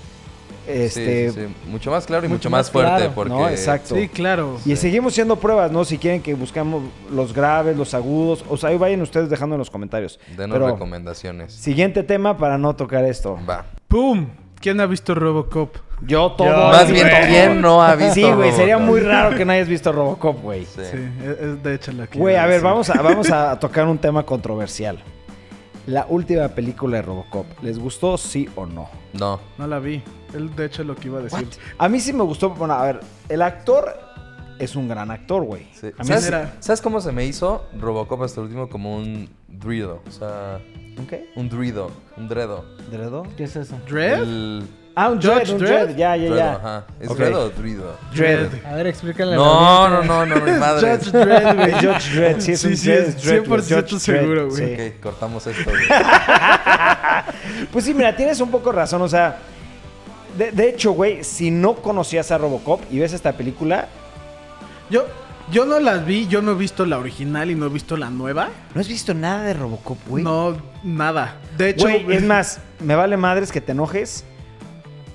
[0.68, 1.70] este, Sí, sí, sí.
[1.70, 3.30] Mucho más claro y mucho mucho, más más, fuerte, claro, porque...
[3.32, 3.48] ¿no?
[3.48, 3.96] Exacto.
[3.96, 4.58] Sí, claro.
[4.64, 5.84] Y seguimos haciendo pruebas, ¿no?
[5.84, 9.58] Si quieren que buscamos los graves, los agudos, o sea, ahí vayan ustedes dejando en
[9.58, 10.20] los comentarios.
[10.36, 11.52] Denos Pero- recomendaciones.
[11.52, 13.38] Siguiente tema para no tocar esto.
[13.48, 13.64] Va.
[13.88, 14.26] ¡Pum!
[14.62, 15.76] ¿Quién ha visto Robocop?
[16.02, 16.46] Yo todo.
[16.48, 17.20] Yo- Más bien, todo.
[17.28, 20.64] ¿quién no ha visto Sí, güey, sería muy raro que no hayas visto Robocop, güey.
[20.64, 20.80] Sí.
[20.90, 23.98] Sí, es, de hecho la que Güey, a ver, vamos a, vamos a tocar un
[23.98, 24.98] tema controversial.
[25.86, 28.88] La última película de Robocop, ¿les gustó sí o no?
[29.14, 29.40] No.
[29.58, 30.00] No la vi.
[30.32, 31.46] Él, de hecho, lo que iba a decir.
[31.76, 32.50] A mí sí me gustó.
[32.50, 33.92] Bueno, a ver, el actor
[34.60, 35.66] es un gran actor, güey.
[35.74, 35.88] Sí.
[35.98, 38.68] A mí ¿Sabes, era- ¿Sabes cómo se me hizo Robocop hasta el último?
[38.68, 40.02] Como un druido.
[40.06, 40.60] O sea,
[40.98, 41.30] ¿Un qué?
[41.36, 41.90] un druido.
[42.16, 42.64] Un dredo.
[42.90, 43.22] ¿Dredo?
[43.36, 43.78] ¿Qué es eso?
[43.88, 44.22] ¿Dread?
[44.22, 44.62] El
[44.94, 45.84] Ah, un Dread, Judge un Dredd.
[45.84, 45.96] Dread.
[45.96, 46.52] Ya, ya, dredo, ya.
[46.54, 46.84] ajá.
[47.00, 47.16] ¿Es Ok.
[47.16, 47.96] dredo o druido?
[48.14, 48.48] Dread.
[48.66, 49.36] A ver, explícale.
[49.36, 50.98] No, no, no, no, mi madre.
[50.98, 51.72] Judge Dredd, güey.
[51.72, 53.40] Judge Dredd, sí, es Sí, un sí, es güey.
[53.40, 54.76] 100% Judge seguro, güey.
[54.76, 54.92] sí.
[54.96, 55.70] Ok, cortamos esto.
[55.70, 55.82] güey.
[57.72, 59.38] Pues sí, mira, tienes un poco razón, o sea...
[60.36, 63.88] De, de hecho, güey, si no conocías a Robocop y ves esta película,
[64.90, 65.06] Yo,
[65.50, 68.10] yo no las vi, yo no he visto la original y no he visto la
[68.10, 68.48] nueva.
[68.74, 70.22] ¿no has visto nada de Robocop, güey?
[70.24, 71.38] No, nada.
[71.58, 74.24] De hecho, Güey, es más, me vale madres que te enojes.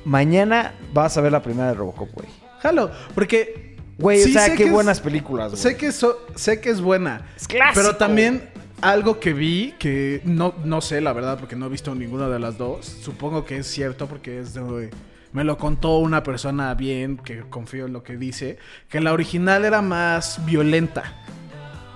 [0.06, 2.28] Mañana vas a ver la primera de Robocop, güey.
[2.60, 3.68] jalo, porque
[4.00, 5.62] Güey, Sí, o sea, sé qué que es- buenas películas, güey.
[5.64, 7.26] sé que so- sé que es buena.
[7.36, 7.82] Es clásico.
[7.82, 8.48] Pero también
[8.80, 12.38] algo que vi que no, no sé la verdad porque no he visto ninguna de
[12.38, 12.86] las dos.
[12.86, 14.92] Supongo que es cierto porque es de
[15.38, 18.58] me lo contó una persona bien que confío en lo que dice,
[18.90, 21.14] que la original era más violenta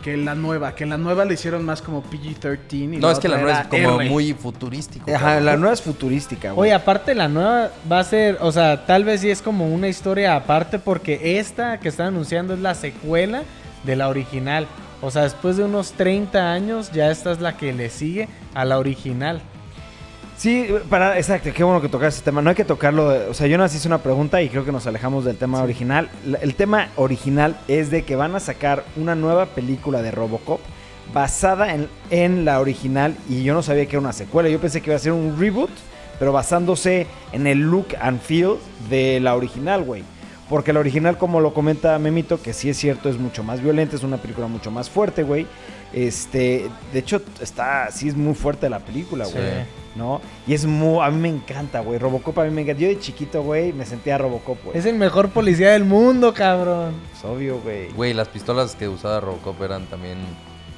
[0.04, 3.28] que la nueva, que la nueva le hicieron más como PG-13 y No, es que
[3.28, 4.10] la nueva es como R.
[4.12, 5.12] muy futurístico.
[5.12, 6.70] Ajá, la nueva es futurística, güey.
[6.70, 9.88] Oye, aparte la nueva va a ser, o sea, tal vez sí es como una
[9.88, 13.42] historia aparte porque esta que están anunciando es la secuela
[13.84, 14.68] de la original.
[15.02, 18.66] O sea, después de unos 30 años ya esta es la que le sigue a
[18.66, 19.42] la original.
[20.42, 22.42] Sí, para, exacto, qué bueno que tocas ese tema.
[22.42, 24.72] No hay que tocarlo, de- o sea, yo nos hice una pregunta y creo que
[24.72, 26.10] nos alejamos del tema original.
[26.42, 30.60] El tema original es de que van a sacar una nueva película de Robocop
[31.14, 34.50] basada en, en la original y yo no sabía que era una secuela.
[34.50, 35.70] Yo pensé que iba a ser un reboot,
[36.18, 38.56] pero basándose en el look and feel
[38.90, 40.04] de la original, güey.
[40.50, 43.96] Porque la original, como lo comenta Memito, que sí es cierto, es mucho más violenta,
[43.96, 45.46] es una película mucho más fuerte, güey.
[45.94, 49.36] Este, de hecho, está, sí es muy fuerte la película, güey.
[49.38, 49.81] Sí.
[49.96, 50.22] ¿No?
[50.48, 52.00] Y es muy, a mí me encanta, güey.
[52.00, 52.82] Robocop a mí me encanta.
[52.82, 54.78] Yo de chiquito, güey, me sentía Robocop, güey.
[54.78, 56.94] Es el mejor policía del mundo, cabrón.
[57.14, 57.90] Es obvio, güey.
[57.92, 60.18] Güey, las pistolas que usaba Robocop eran también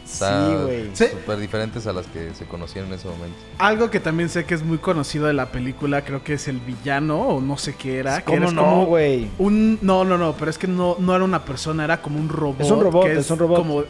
[0.06, 0.26] Sí,
[0.64, 0.90] güey.
[0.94, 1.06] Sí.
[1.08, 3.38] súper diferentes a las que se conocían en ese momento.
[3.58, 6.60] Algo que también sé que es muy conocido de la película, creo que es el
[6.60, 8.18] villano o no sé qué era.
[8.18, 9.30] que ¿Cómo era no, güey?
[9.40, 12.30] Un, no, no, no, pero es que no, no era una persona, era como un
[12.30, 12.62] robot.
[12.62, 13.58] Es un robot, que es un robot.
[13.58, 13.84] Como,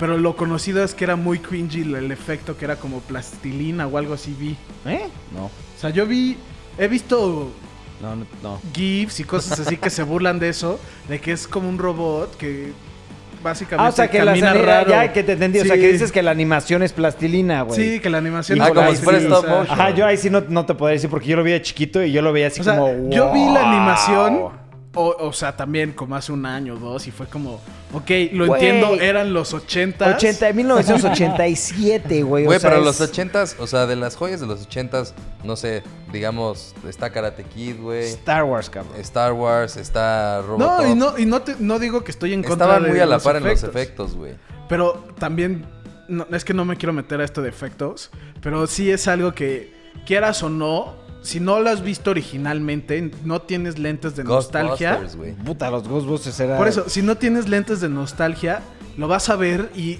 [0.00, 3.96] pero lo conocido es que era muy cringy el, efecto, que era como plastilina o
[3.98, 4.56] algo así vi.
[4.86, 5.06] ¿Eh?
[5.32, 5.44] No.
[5.44, 6.36] O sea, yo vi,
[6.78, 7.52] he visto
[8.00, 8.60] No, no, no.
[8.74, 12.36] GIFs y cosas así que se burlan de eso, de que es como un robot
[12.36, 12.72] que
[13.42, 14.90] básicamente Ah, o sea, que la raro.
[14.90, 15.60] ya que te entendí.
[15.60, 17.78] O sea, que dices que la animación es plastilina, güey.
[17.78, 19.80] Sí, que la animación Ah, es como si plastilina, fuera stop motion.
[19.80, 22.02] Ajá, yo ahí sí no, no te podría decir porque yo lo vi de chiquito
[22.02, 23.10] y yo lo veía así O sea, como.
[23.10, 23.68] yo vi la "Wow".
[23.68, 24.38] animación,
[24.94, 27.60] o, o sea, también como hace un año o dos, y fue como,
[27.92, 28.64] ok, lo Güey.
[28.66, 30.16] entiendo, eran los 80.
[30.16, 32.44] 80, 1987, güey.
[32.44, 35.14] Güey, o sea, pero es- los ochentas, o sea, de las joyas de los ochentas,
[35.44, 38.06] no sé, digamos, está Karate Kid, güey.
[38.08, 38.94] Star Wars, cabrón.
[39.00, 40.82] Star Wars, está Robocop.
[40.82, 42.98] No, y no, y no, te- no digo que estoy en contra Estaban de muy
[43.00, 44.34] a la par en los efectos, efectos, güey.
[44.68, 45.66] Pero también,
[46.08, 49.32] no, es que no me quiero meter a esto de efectos, pero sí es algo
[49.32, 54.92] que, quieras o no, si no lo has visto originalmente, no tienes lentes de nostalgia.
[54.96, 55.32] Ghostbusters, güey.
[55.34, 56.56] Puta, los Ghostbusters era.
[56.56, 58.60] Por eso, si no tienes lentes de nostalgia,
[58.96, 59.98] lo vas a ver y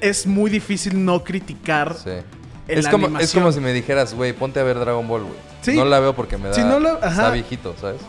[0.00, 2.10] es muy difícil no criticar Sí.
[2.10, 3.42] en Es la como, es animación.
[3.42, 5.34] como si me dijeras, güey, ponte a ver Dragon Ball, güey.
[5.62, 5.74] Sí.
[5.76, 6.54] No la veo porque me da...
[6.54, 7.30] Si no lo- Está ajá.
[7.30, 8.00] viejito, ¿sabes?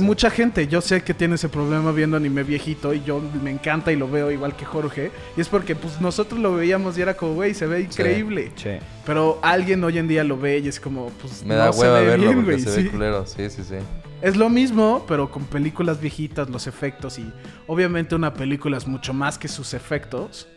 [0.00, 3.92] Mucha gente, yo sé que tiene ese problema viendo anime viejito y yo me encanta
[3.92, 5.10] y lo veo igual que Jorge.
[5.36, 8.52] Y es porque pues nosotros lo veíamos y era como, güey, se ve increíble.
[8.56, 8.70] Sí.
[9.04, 11.80] Pero alguien hoy en día lo ve y es como, pues Me no da se
[11.80, 12.82] hueva ve verlo bien, porque güey, se sí.
[12.84, 13.26] ve culero.
[13.26, 13.76] Sí, sí, sí.
[14.20, 17.32] Es lo mismo, pero con películas viejitas, los efectos y
[17.66, 20.48] obviamente una película es mucho más que sus efectos,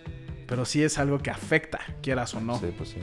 [0.47, 2.59] pero sí es algo que afecta, quieras o no.
[2.59, 2.97] Sí, pues sí.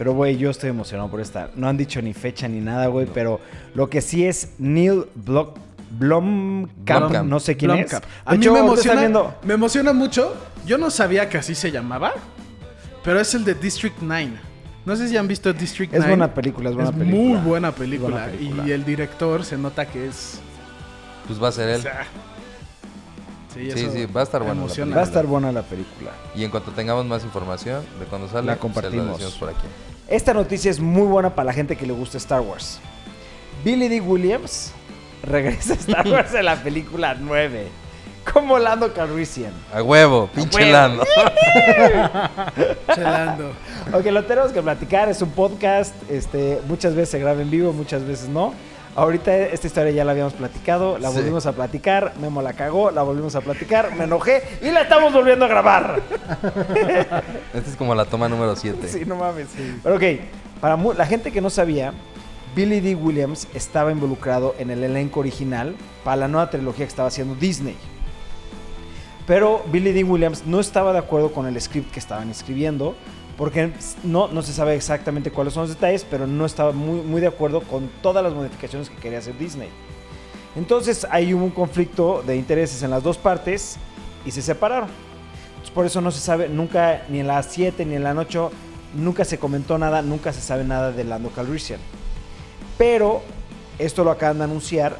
[0.00, 1.50] Pero, güey, yo estoy emocionado por esta.
[1.56, 3.38] No han dicho ni fecha ni nada, güey, pero
[3.74, 5.58] lo que sí es Neil Block,
[5.90, 7.28] Blomkamp, Blomkamp.
[7.28, 8.04] no sé quién Blomkamp.
[8.04, 8.10] es.
[8.24, 10.34] A De mí hecho, me emociona, viendo- me emociona mucho.
[10.64, 12.14] Yo no sabía que así se llamaba,
[13.04, 14.32] pero es el de District 9.
[14.86, 16.12] No sé si han visto District Es 9.
[16.16, 17.18] buena película, es buena película.
[17.22, 18.16] muy buena película.
[18.22, 18.66] buena película.
[18.66, 20.40] Y el director se nota que es...
[21.26, 21.80] Pues va a ser él.
[21.80, 22.06] o sea,
[23.54, 24.94] sí, Sí, va a estar me bueno la.
[24.96, 26.12] Va a estar buena la película.
[26.34, 29.18] Y en cuanto tengamos más información de cuando sale, La se compartimos.
[29.18, 29.66] decimos por aquí.
[30.10, 32.80] Esta noticia es muy buena para la gente que le gusta Star Wars.
[33.64, 34.00] Billy D.
[34.00, 34.72] Williams
[35.22, 37.68] regresa a Star Wars en la película 9.
[38.32, 39.52] Como Lando Calrissian.
[39.72, 40.72] A huevo, pinche huevo.
[40.72, 41.04] Lando.
[42.94, 43.52] Chelando.
[43.92, 47.72] Ok, lo tenemos que platicar, es un podcast, este, muchas veces se graba en vivo,
[47.72, 48.52] muchas veces no.
[48.96, 51.16] Ahorita esta historia ya la habíamos platicado, la Sí.
[51.16, 55.12] volvimos a platicar, Memo la cagó, la volvimos a platicar, me enojé y la estamos
[55.12, 56.00] volviendo a grabar.
[57.54, 58.88] Esta es como la toma número 7.
[58.88, 59.46] Sí, no mames.
[59.82, 60.02] Pero ok,
[60.60, 61.92] para la gente que no sabía,
[62.56, 62.96] Billy D.
[62.96, 67.76] Williams estaba involucrado en el elenco original para la nueva trilogía que estaba haciendo Disney.
[69.26, 70.02] Pero Billy D.
[70.02, 72.96] Williams no estaba de acuerdo con el script que estaban escribiendo,
[73.36, 73.72] porque
[74.04, 77.28] no, no se sabe exactamente cuáles son los detalles, pero no estaba muy, muy de
[77.28, 79.68] acuerdo con todas las modificaciones que quería hacer Disney.
[80.56, 83.76] Entonces ahí hubo un conflicto de intereses en las dos partes
[84.24, 84.88] y se separaron.
[85.74, 88.50] Por eso no se sabe, nunca, ni en la 7 ni en la 8,
[88.96, 91.78] nunca se comentó nada, nunca se sabe nada de Lando Calrissian.
[92.76, 93.22] Pero
[93.78, 94.96] esto lo acaban de anunciar,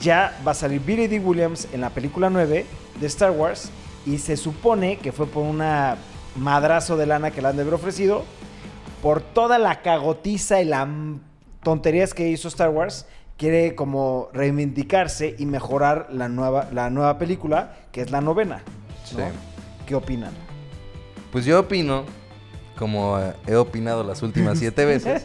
[0.00, 1.18] ya va a salir Billy D.
[1.18, 2.64] Williams en la película 9
[3.00, 3.70] de Star Wars
[4.06, 5.96] y se supone que fue por una
[6.36, 8.24] madrazo de lana que le han de haber ofrecido,
[9.02, 10.88] por toda la cagotiza y las
[11.62, 17.76] tonterías que hizo Star Wars, quiere como reivindicarse y mejorar la nueva, la nueva película,
[17.92, 18.62] que es la novena.
[19.12, 19.18] ¿no?
[19.18, 19.32] Sí.
[19.86, 20.32] ¿Qué opinan?
[21.32, 22.04] Pues yo opino,
[22.76, 25.22] como eh, he opinado las últimas siete veces,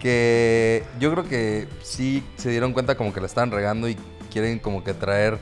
[0.00, 3.96] que yo creo que sí se dieron cuenta como que la están regando y
[4.30, 5.38] quieren como que traer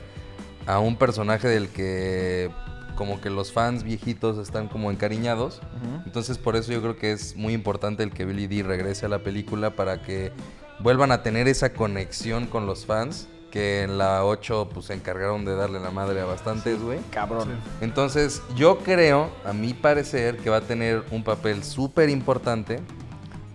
[0.67, 2.49] a un personaje del que
[2.95, 5.61] como que los fans viejitos están como encariñados.
[6.05, 9.09] Entonces por eso yo creo que es muy importante el que Billy D regrese a
[9.09, 10.31] la película para que
[10.79, 13.27] vuelvan a tener esa conexión con los fans.
[13.51, 16.99] Que en la 8 pues se encargaron de darle la madre a bastantes, güey.
[17.09, 17.47] Cabrón.
[17.79, 22.81] Entonces, yo creo, a mi parecer, que va a tener un papel súper importante.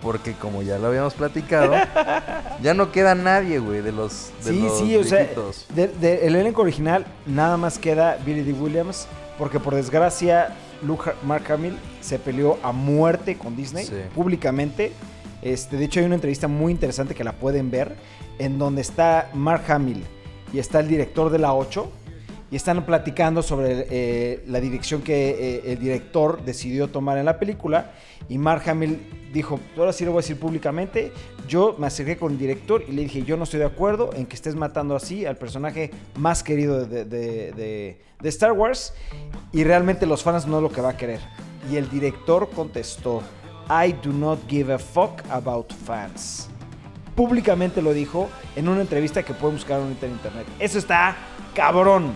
[0.00, 1.74] Porque como ya lo habíamos platicado,
[2.62, 5.66] ya no queda nadie, güey, de los, de Sí, los sí, o sea, viejitos.
[5.74, 8.55] de- de- el elenco original nada más queda Billy D.
[8.55, 9.07] Williams,
[9.40, 13.94] porque por desgracia Luke Mark Hamill se peleó a muerte con Disney Sí.
[14.14, 14.92] públicamente.
[15.40, 17.96] Este, de hecho, hay una entrevista muy interesante que la pueden ver,
[18.38, 20.05] en donde está Mark Hamill
[20.53, 21.90] y está el director de la 8
[22.50, 27.38] y están platicando sobre eh, la dirección que eh, el director decidió tomar en la
[27.38, 27.92] película.
[28.28, 28.98] Y Mark Hamill
[29.32, 31.12] dijo, ahora sí lo voy a decir públicamente,
[31.46, 34.26] yo me acerqué con el director y le dije, yo no estoy de acuerdo en
[34.26, 38.92] que estés matando así al personaje más querido de, de- Star Wars.
[39.52, 41.20] Y realmente los fans no es lo que va a querer.
[41.70, 43.22] Y el director contestó,
[43.68, 46.48] I do not give a fuck about fans
[47.14, 50.46] públicamente lo dijo en una entrevista que pueden buscar en internet.
[50.58, 51.14] Eso está
[51.54, 52.14] cabrón.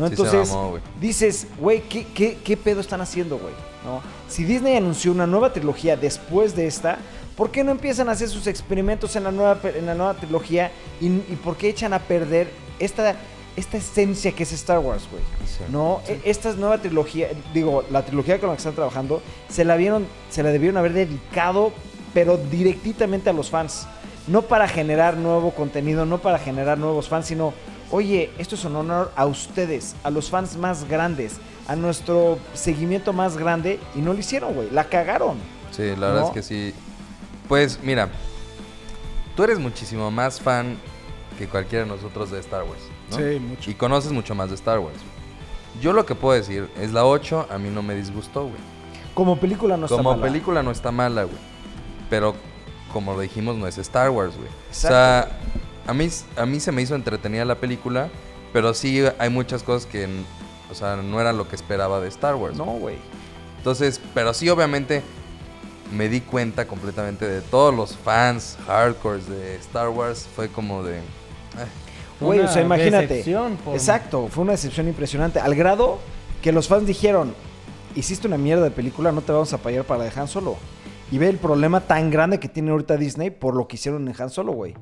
[0.00, 0.08] ¿No?
[0.08, 0.82] Sí se Entonces, mamó, güey.
[1.00, 3.52] dices, güey, ¿qué, qué, qué pedo están haciendo, güey?
[3.84, 4.00] ¿No?
[4.28, 6.98] Si Disney anunció una nueva trilogía después de esta,
[7.36, 10.70] ¿por qué no empiezan a hacer sus experimentos en la nueva, en la nueva trilogía?
[11.00, 13.16] Y, y por qué echan a perder esta,
[13.56, 15.22] esta esencia que es Star Wars, güey?
[15.46, 15.64] Sí.
[15.70, 19.76] No, E- esta nueva trilogía, digo, la trilogía con la que están trabajando, se la
[19.76, 21.72] vieron, se la debieron haber dedicado,
[22.12, 23.86] pero directamente a los fans.
[24.26, 27.54] No para generar nuevo contenido, no para generar nuevos fans, sino,
[27.90, 33.12] oye, esto es un honor a ustedes, a los fans más grandes, a nuestro seguimiento
[33.12, 35.36] más grande, y no lo hicieron, güey, la cagaron.
[35.70, 36.74] Sí, la verdad es que sí.
[37.48, 38.08] Pues mira,
[39.36, 40.76] tú eres muchísimo más fan
[41.38, 42.82] que cualquiera de nosotros de Star Wars.
[43.10, 43.16] ¿no?
[43.16, 43.70] Sí, mucho.
[43.70, 44.98] Y conoces mucho más de Star Wars.
[45.80, 48.60] Yo lo que puedo decir es la 8 a mí no me disgustó, güey.
[49.14, 50.22] Como película no está Como mala.
[50.22, 51.38] película no está mala, güey.
[52.08, 52.34] Pero
[52.92, 54.48] como lo dijimos, no es Star Wars, güey.
[54.48, 55.28] O sea,
[55.90, 58.08] a mí, a mí se me hizo entretenida la película,
[58.52, 60.08] pero sí hay muchas cosas que,
[60.70, 62.56] o sea, no era lo que esperaba de Star Wars.
[62.56, 62.96] No, güey.
[63.58, 65.02] Entonces, pero sí, obviamente,
[65.92, 70.26] me di cuenta completamente de todos los fans hardcores de Star Wars.
[70.34, 70.98] Fue como de...
[71.58, 71.66] "Ah,
[72.20, 73.24] Güey, o sea, Una imagínate.
[73.64, 75.40] por- Exacto, fue una decepción impresionante.
[75.40, 75.98] Al grado
[76.42, 77.34] que los fans dijeron,
[77.96, 80.56] hiciste una mierda de película, no te vamos a apoyar para la de Han Solo.
[81.12, 84.14] Y ve el problema tan grande que tiene ahorita Disney por lo que hicieron en
[84.20, 84.74] Han Solo, güey.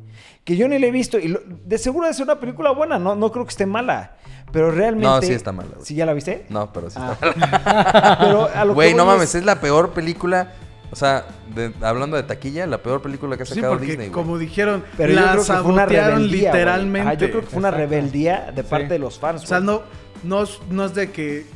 [0.44, 1.18] Que yo ni le he visto.
[1.18, 4.16] Y lo- de seguro es una película buena, no, no creo que esté mala.
[4.52, 5.06] Pero realmente...
[5.08, 5.86] No, sí está mala, güey.
[5.86, 6.44] ¿Sí ya la viste?
[6.50, 7.16] No, pero sí Ah.
[7.20, 10.52] está Pero a lo que Güey, no mames, es- es la peor película.
[10.90, 14.08] O sea, de- hablando de taquilla, la peor película que ha Sí, sacado porque Disney.
[14.08, 14.14] güey.
[14.24, 16.38] como dijeron, Pero yo la creo que fue una sabotearon rebeldía.
[16.50, 16.52] güey.
[16.60, 17.08] literalmente.
[17.08, 18.90] Ajá, yo creo que fue una rebeldía de parte Sí.
[18.92, 19.44] de los fans.
[19.44, 19.80] O sea, güey.
[20.24, 21.46] no, no es de que...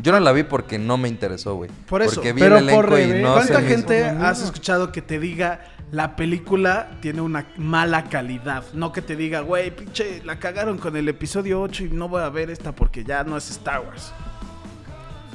[0.00, 1.70] Yo no la vi porque no me interesó, güey.
[1.88, 4.24] Por eso, Porque vi pero el por y no ¿Cuánta gente mismo.
[4.24, 8.62] has escuchado que te diga la película tiene una mala calidad?
[8.74, 12.22] No que te diga, güey, pinche, la cagaron con el episodio 8 y no voy
[12.22, 14.12] a ver esta porque ya no es Star Wars.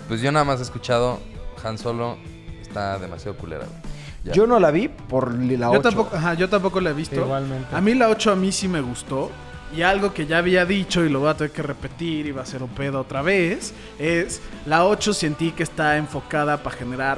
[0.07, 1.19] Pues yo nada más he escuchado
[1.63, 2.17] Han Solo.
[2.61, 3.93] Está demasiado culera, güey.
[4.23, 4.31] Ya.
[4.31, 5.75] Yo no la vi por la 8.
[5.77, 7.17] Yo tampoco, ajá, yo tampoco la he visto.
[7.17, 7.75] Igualmente.
[7.75, 9.29] A mí la 8 a mí sí me gustó.
[9.75, 12.43] Y algo que ya había dicho y lo voy a tener que repetir y va
[12.43, 17.17] a ser un pedo otra vez, es la 8 sentí que está enfocada para generar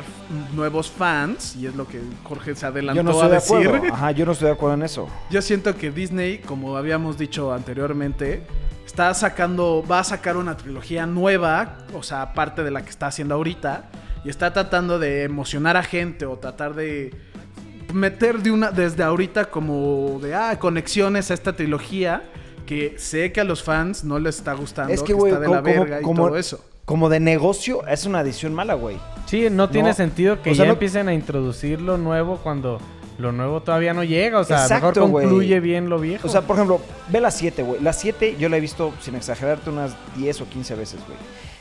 [0.53, 3.75] nuevos fans y es lo que Jorge se adelantó Yo no a estoy de decir.
[3.75, 3.93] acuerdo.
[3.93, 5.09] Ajá, yo no estoy de acuerdo en eso.
[5.29, 8.43] Yo siento que Disney, como habíamos dicho anteriormente,
[8.85, 13.07] está sacando, va a sacar una trilogía nueva, o sea, aparte de la que está
[13.07, 13.89] haciendo ahorita,
[14.23, 17.13] y está tratando de emocionar a gente o tratar de
[17.93, 22.23] meter de una desde ahorita como de ah, conexiones a esta trilogía
[22.65, 25.39] que sé que a los fans no les está gustando, Es que, que, güey, está
[25.41, 26.59] de la como- como- verga y como- todo eso.
[26.85, 28.97] Como de negocio, es una adición mala, güey.
[29.25, 29.95] Sí, no tiene No.
[29.95, 32.79] sentido que O sea, ya no- empiecen a introducir lo nuevo cuando
[33.17, 34.39] lo nuevo todavía no llega.
[34.39, 36.27] O sea, Exacto, mejor concluye bien lo viejo.
[36.27, 37.81] O sea, por ejemplo, ve la 7, güey.
[37.81, 41.17] La 7 yo la he visto, sin exagerarte, unas 10 o 15 veces, güey.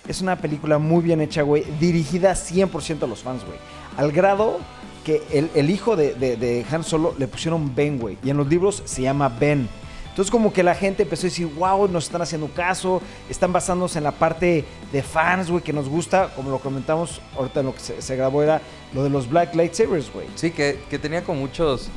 [0.07, 1.65] Es una película muy bien hecha, güey.
[1.81, 3.57] Dirigida 100% a los fans, güey.
[3.97, 4.59] Al grado
[5.07, 8.19] que el, el hijo de, de- de Han Solo le pusieron Ben, güey.
[8.23, 9.69] Y en los libros se llama Ben.
[10.15, 13.99] Entonces como que la gente empezó a decir, wow, nos están haciendo caso, están basándose
[13.99, 17.75] en la parte de fans, güey, que nos gusta, como lo comentamos ahorita en lo
[17.75, 18.61] que se, se grabó era
[18.95, 20.29] lo de los Black Lightsabers, güey.
[20.37, 21.89] Sí, que, que tenía como muchos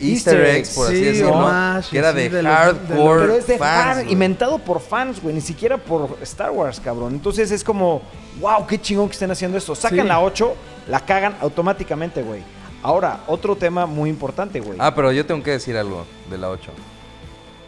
[0.00, 1.30] Easter easter eggs, eggs, por así sí, decirlo.
[1.32, 4.58] homages, que era sí, de, de los- de hardcore Pero es de fans, fan, inventado
[4.58, 7.12] por fans, güey, ni siquiera por Star Wars, cabrón.
[7.14, 8.02] Entonces es como,
[8.40, 9.76] wow, qué chingón que estén haciendo esto.
[9.76, 10.08] Sacan Sí.
[10.08, 10.54] la 8,
[10.88, 12.42] la cagan automáticamente, güey.
[12.82, 14.76] Ahora, otro tema muy importante, güey.
[14.80, 16.72] Ah, pero yo tengo que decir algo de la 8.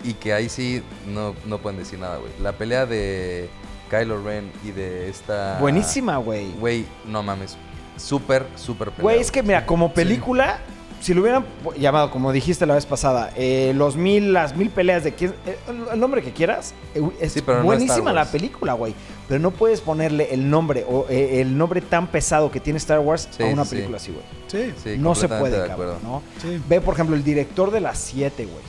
[0.06, 2.30] Y que ahí sí no, no pueden decir nada, güey.
[2.40, 3.48] La pelea de
[3.90, 5.58] Kylo Ren y de esta...
[5.60, 6.52] Buenísima, güey.
[6.52, 7.56] Güey, no mames.
[7.96, 9.02] Súper, súper pelea.
[9.02, 10.60] Güey, es que mira, como película,
[11.00, 11.44] si lo hubieran
[11.76, 15.58] llamado, como dijiste la vez pasada, eh, los mil, las mil peleas de quién, eh,
[15.92, 18.94] el- nombre que quieras, eh, es Sí, pero no buenísima la película, güey.
[19.26, 23.00] Pero no puedes ponerle el nombre o eh, el nombre tan pesado que tiene Star
[23.00, 24.12] Wars Sí, a una película sí.
[24.12, 24.72] así, güey.
[24.72, 24.74] Sí.
[24.84, 25.96] Sí, no se puede, de cabrón.
[26.02, 26.22] ¿no?
[26.40, 26.60] Sí.
[26.68, 28.62] Ve, por ejemplo, el director de las 7, güey.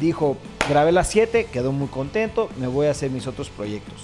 [0.00, 0.36] Dijo,
[0.68, 3.94] grabé las 7, quedó muy contento, me voy a hacer mis otros proyectos.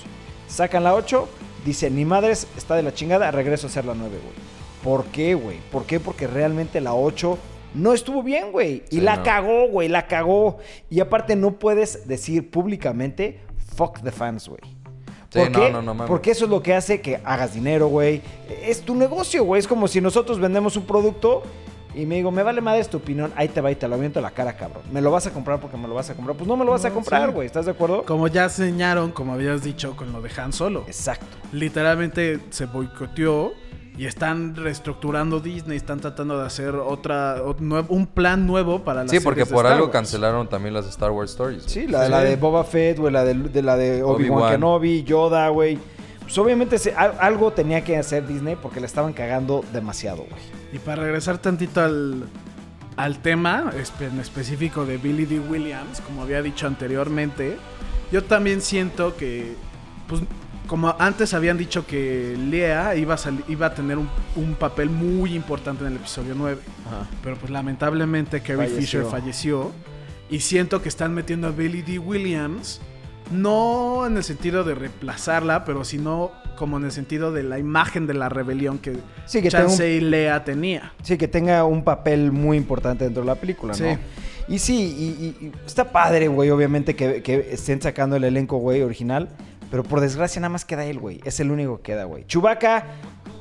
[0.48, 1.28] Sacan la 8,
[1.64, 4.34] dice, ni madres, está de la chingada, regreso a hacer la 9, güey.
[4.82, 5.58] ¿Por qué, güey?
[5.70, 6.00] ¿Por qué?
[6.00, 7.38] Porque realmente la 8
[7.74, 8.84] no estuvo bien, güey.
[8.90, 9.22] Y Sí, la no.
[9.22, 10.58] cagó, güey, la cagó.
[10.90, 13.40] Y aparte no puedes decir públicamente,
[13.76, 14.60] fuck the fans, güey.
[15.30, 16.06] Sí, ¿Por no, no, no.
[16.06, 18.20] Porque eso es lo que hace que hagas dinero, güey.
[18.62, 19.60] Es tu negocio, güey.
[19.60, 21.42] Es como si nosotros vendemos un producto
[21.94, 24.18] y me digo, me vale madre tu opinión, ahí te va y te lo aviento
[24.18, 24.82] a la cara, cabrón.
[24.92, 26.36] ¿Me lo vas a comprar porque me lo vas a comprar?
[26.36, 27.34] Pues no me lo vas a comprar, sí.
[27.34, 27.46] güey.
[27.46, 28.04] ¿Estás de acuerdo?
[28.04, 30.84] Como ya enseñaron, como habías dicho con lo de Han Solo.
[30.86, 31.26] Exacto.
[31.52, 33.52] literalmente se boicoteó
[33.98, 37.36] y están reestructurando Disney, están tratando de hacer otra
[37.88, 39.92] un plan nuevo para las Sí, porque por Star algo Wars.
[39.92, 41.64] cancelaron también las Star Wars Stories.
[41.66, 42.10] Sí, la, Sí.
[42.10, 44.52] la de Boba Fett, güey, la de, de la de Obi-Wan Obi-Wan.
[44.52, 45.78] Kenobi, Yoda, güey.
[46.22, 50.61] Pues obviamente se- algo tenía que hacer Disney porque le estaban cagando demasiado, güey.
[50.72, 52.24] Y para regresar tantito al,
[52.96, 55.38] al tema en específico de Billy D.
[55.38, 57.58] Williams, como había dicho anteriormente,
[58.10, 59.54] yo también siento que,
[60.08, 60.22] pues,
[60.66, 65.34] como antes habían dicho que Lea iba a, iba a tener un, un papel muy
[65.34, 66.60] importante en el episodio 9.
[67.22, 68.80] Pero pues lamentablemente Carrie Falleció.
[68.80, 69.72] Fisher falleció.
[70.30, 71.98] Y siento que están metiendo a Billy D.
[71.98, 72.80] Williams.
[73.32, 78.06] No en el sentido de reemplazarla, pero sino como en el sentido de la imagen
[78.06, 78.92] de la rebelión que,
[79.24, 80.92] Sí, que un- Chance y Lea tenía.
[81.02, 83.78] Sí, que tenga un papel muy importante dentro de la película, ¿no?
[83.78, 83.98] Sí.
[84.48, 84.74] Y sí,
[85.40, 89.28] y, está padre, güey, obviamente que, que estén sacando el elenco, güey, original.
[89.70, 91.20] Pero por desgracia nada más queda él, güey.
[91.24, 92.26] Es el único que queda, güey.
[92.26, 92.84] Chubaca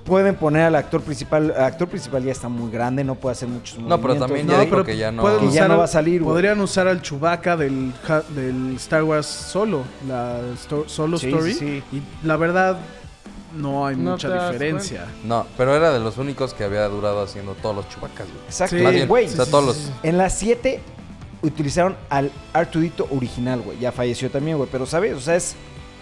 [0.04, 1.54] pueden poner al actor principal.
[1.56, 4.28] El actor principal ya está muy grande, no puede hacer muchos No, pero movimientos.
[4.28, 5.39] también ya No, dijo que ya no...
[5.39, 6.22] Que ya no al- va a salir.
[6.24, 7.93] Podrían usar al Chewbacca del,
[8.78, 11.54] Star Wars solo, la sto- solo Sí, story.
[11.54, 12.78] sí, Y la verdad,
[13.56, 15.06] no hay No mucha diferencia.
[15.24, 18.45] No, pero era de los únicos que había durado haciendo todos los chubacas, güey.
[18.47, 18.78] Exacto.
[18.78, 19.26] Sí, Más bien, güey.
[19.26, 19.91] o sea, todos los...
[20.04, 20.82] En las 7
[21.43, 23.80] utilizaron al Artudito original, güey.
[23.80, 24.70] Ya falleció también, güey.
[24.72, 25.16] Pero, ¿sabes?
[25.16, 25.56] O sea, es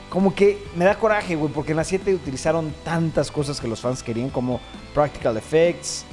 [0.09, 1.51] como que me da coraje, güey.
[1.51, 4.59] Porque en las 7 utilizaron tantas cosas que los fans querían, como
[4.93, 6.05] practical effects,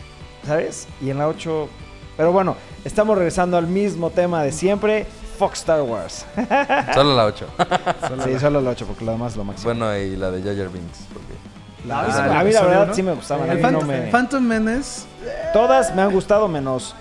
[0.46, 0.86] ¿sabes?
[1.00, 1.68] Y en la 8...
[2.16, 5.06] Pero bueno, estamos regresando al mismo tema de siempre.
[5.38, 6.24] Fox Star Wars.
[6.94, 7.46] Solo la 8.
[8.24, 9.66] sí, solo la 8, porque lo demás es lo máximo.
[9.74, 11.00] bueno, y la de Jar Jar Binks.
[11.12, 11.26] Porque...
[11.86, 12.94] La- Ah, a sí, mí la verdad ¿no?
[12.94, 13.50] sí me gustaban.
[13.50, 15.02] El mí no me- Phantom Menace,
[15.52, 16.94] Todas me han gustado menos.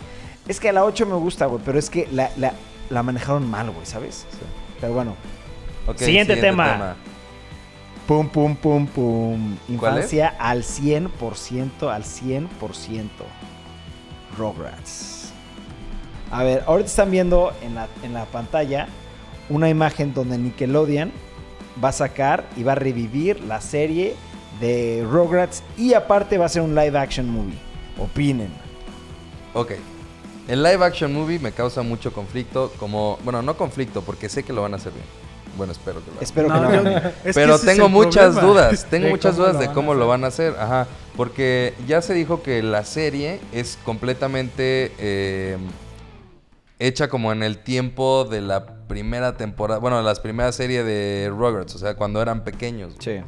[0.50, 2.52] Es que la 8 me gusta, güey, pero es que la, la,
[2.90, 4.26] la manejaron mal, güey, ¿sabes?
[4.82, 5.16] Pero bueno.
[5.96, 6.96] Siguiente tema.
[8.08, 9.58] Pum, pum, pum, pum.
[9.78, 10.14] ¿Cuál es?
[10.14, 13.10] Infancia al 100%, al 100%.
[14.38, 15.32] Rugrats.
[16.32, 18.88] A ver, ahorita están viendo en la, en la pantalla
[19.50, 21.12] una imagen donde Nickelodeon
[21.84, 24.16] va a sacar y va a revivir la serie
[24.60, 27.58] de Rugrats y aparte va a ser un live action movie.
[27.98, 28.52] Opinen.
[29.54, 29.74] Ok.
[30.48, 33.18] El live action movie me causa mucho conflicto, como...
[33.24, 35.06] Bueno, no conflicto, porque sé que lo van a hacer bien.
[35.58, 36.24] Bueno, espero que lo hagan.
[36.24, 36.84] Espero No, que no.
[36.84, 38.48] yo- es que Pero tengo muchas problema.
[38.48, 42.14] dudas, tengo De muchas dudas de cómo lo van a hacer, ajá, porque ya se
[42.14, 45.58] dijo que la serie es completamente eh,
[46.80, 51.76] hecha como en el tiempo de la primera temporada, bueno, las primeras series de Rugrats,
[51.76, 52.94] o sea, cuando eran pequeños.
[53.00, 53.22] Sí.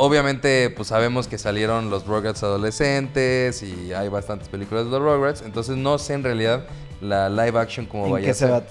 [0.00, 5.42] Obviamente, pues sabemos que salieron los Rugrats adolescentes y hay bastantes películas de los Rugrats,
[5.42, 6.64] entonces no sé en realidad
[7.00, 8.62] la live action cómo ¿En vaya qué a se va?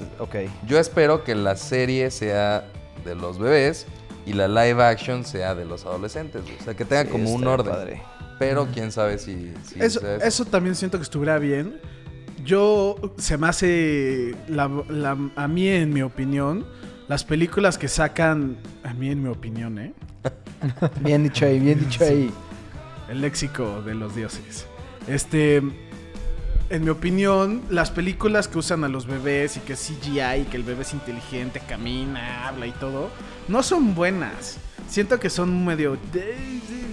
[0.68, 2.66] Yo espero que la serie sea
[3.06, 3.86] de los bebés
[4.26, 6.42] y la live action sea de los adolescentes.
[6.60, 7.74] O sea, que tenga Sí, como un orden.
[7.74, 8.02] padre.
[8.40, 11.80] Pero quién sabe si, si Eso, sea eso también siento que estuviera bien.
[12.44, 16.66] Yo, se me hace, la- la- a mí en mi opinión,
[17.08, 19.94] las películas que sacan, a mí en mi opinión, ¿eh?
[21.02, 22.32] Bien dicho ahí, bien dicho ahí.
[23.10, 24.66] El léxico de los dioses.
[25.08, 25.62] Este,
[26.70, 30.44] en mi opinión, las películas que usan a los bebés y que es CGI y
[30.50, 33.10] que el bebé es inteligente, camina, habla y todo,
[33.48, 34.58] no son buenas.
[34.90, 35.98] Siento que son medio...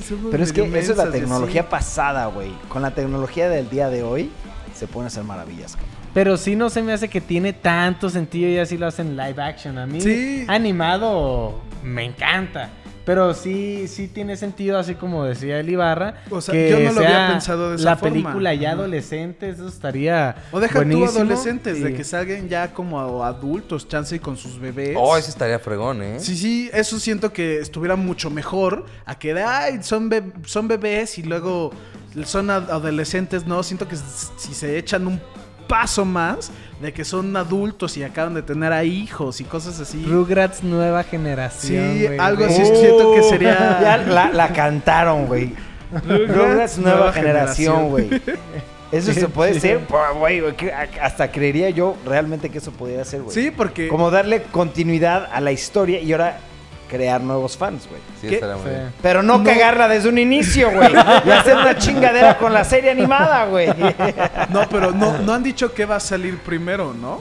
[0.07, 1.71] son Pero es que eso es la tecnología así.
[1.71, 2.53] pasada, güey.
[2.69, 4.31] Con la tecnología del día de hoy
[4.75, 5.95] se pueden hacer maravillas, cabrón.
[6.13, 9.43] Pero sí no se me hace que tiene tanto sentido y así lo hacen live
[9.43, 9.79] action.
[9.79, 10.45] A mí Sí.
[10.49, 12.71] animado me encanta.
[13.05, 16.23] Pero sí, sí tiene sentido, así como decía el Ibarra.
[16.31, 18.13] O sea, que yo no lo había sea pensado de esa La forma.
[18.15, 18.79] película ya Ajá.
[18.79, 20.37] adolescentes, eso estaría.
[20.53, 21.07] O deja buenísimo.
[21.07, 24.97] tú adolescentes, de que salgan ya como adultos, chance y con sus bebés.
[24.99, 26.17] Oh, ese estaría fregón, ¿eh?
[26.19, 31.19] Sí, sí, eso siento que estuviera mucho mejor a que, ay, son, be- son bebés
[31.19, 31.73] y luego
[32.25, 33.47] son ad- adolescentes.
[33.47, 35.21] No, siento que si se echan un
[35.67, 36.51] paso más
[36.81, 40.05] de que son adultos y acaban de tener a hijos y cosas así.
[40.05, 41.95] Rugrats nueva generación.
[41.95, 42.19] Sí, güey.
[42.19, 45.53] algo así siento que sería- Ya la, la cantaron, güey.
[46.07, 48.11] Rugrats nueva, nueva generación, güey.
[48.93, 49.81] Eso se puede ser,
[50.19, 50.43] güey.
[51.01, 53.35] Hasta creería yo realmente que eso podría ser, güey.
[53.35, 56.39] Sí, porque Como darle continuidad a la historia y ahora
[56.89, 58.01] crear nuevos fans, güey.
[58.21, 58.35] Sí, ¿Qué?
[58.37, 58.71] estaría muy Sí.
[58.71, 58.93] bien.
[59.03, 59.45] Pero no, No.
[59.45, 60.93] cagarla desde un inicio, güey.
[61.27, 63.69] Y hacer una chingadera con la serie animada, güey.
[64.51, 67.21] no, pero no, no han dicho que va a salir primero, ¿no?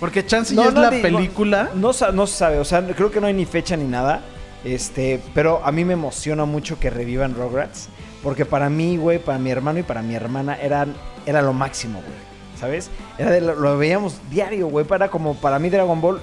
[0.00, 1.70] Porque chance No, ya es la película.
[1.74, 4.22] No, no se sabe, o sea, creo que no hay ni fecha ni nada.
[4.64, 7.88] Este, pero a mí me emociona mucho que revivan Rugrats.
[8.22, 10.94] Porque para mí, güey, para mi hermano y para mi hermana eran,
[11.26, 12.32] era lo máximo, güey.
[12.60, 12.90] ¿Sabes?
[13.18, 14.84] Era de lo, lo veíamos diario, güey.
[14.86, 16.20] Para como para mí Dragon Ball,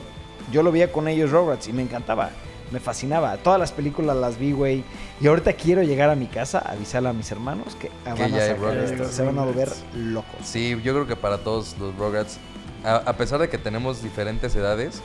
[0.54, 2.30] yo lo veía con ellos Rugrats y me encantaba.
[2.72, 3.38] Me fascinaba.
[3.38, 4.84] Todas las películas las vi, güey.
[5.22, 8.30] Y ahorita quiero llegar a mi casa, avisarle a mis hermanos que, van Que a
[8.30, 8.92] sacar Rugrats.
[8.92, 9.10] esto.
[9.10, 10.30] Se van a volver locos.
[10.44, 12.38] Sí, yo creo que para todos los Rugrats,
[12.84, 15.02] a, a pesar de que tenemos diferentes edades,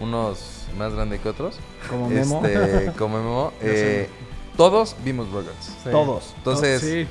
[0.00, 2.42] unos más grandes que otros, Como Memo.
[2.44, 4.00] este, como Memo, Ya sé.
[4.02, 4.08] eh,
[4.56, 5.66] todos vimos Rugrats.
[5.84, 5.90] Sí.
[5.90, 6.34] Todos.
[6.38, 7.06] Entonces, Sí.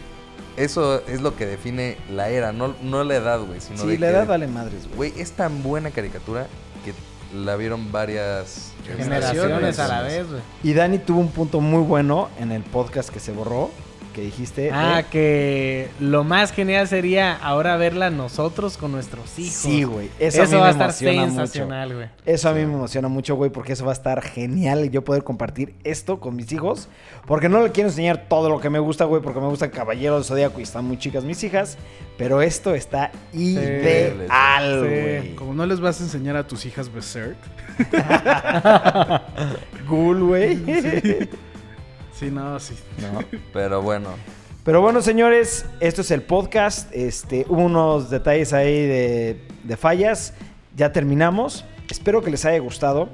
[0.58, 4.00] eso es lo que define la era, no, no la edad, güey, sino Sí, de
[4.00, 5.12] la que, edad vale madres, güey.
[5.12, 6.48] Güey, es tan buena caricatura
[7.36, 10.42] la vieron varias Generaciones a la vez, güey.
[10.64, 13.72] Y Dani tuvo un punto muy bueno en el podcast que se borró,
[14.16, 14.72] que dijiste.
[14.72, 19.54] Ah, de- que lo más genial sería ahora verla nosotros con nuestros hijos.
[19.54, 20.10] sí, güey.
[20.20, 22.08] Eso, Eso, a mí va a estar sensacional, güey.
[22.26, 25.24] Eso a mí me emociona mucho, güey, porque eso va a estar genial yo poder
[25.24, 26.88] compartir esto con mis hijos.
[27.28, 30.16] Porque no le quiero enseñar todo lo que me gusta, güey, porque me gusta Caballero
[30.16, 31.78] del Zodíaco y están muy chicas mis hijas.
[32.18, 34.88] Pero esto está ideal, Sí.
[34.90, 35.36] güey.
[35.36, 37.36] Como no les vas a enseñar a tus hijas Berserk.
[39.88, 40.58] Cool, güey.
[42.18, 42.76] Sí, no, sí.
[43.02, 43.20] No.
[43.54, 44.10] Pero bueno,
[44.64, 46.90] Pero bueno, señores, esto es el podcast.
[46.94, 50.34] Este, hubo unos detalles ahí de, de fallas.
[50.76, 51.66] Ya terminamos.
[51.90, 53.10] Espero que les haya gustado.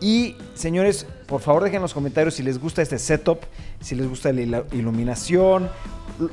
[0.00, 3.40] Y señores, por favor dejen en los comentarios si les gusta este setup,
[3.80, 5.70] si les gusta la iluminación.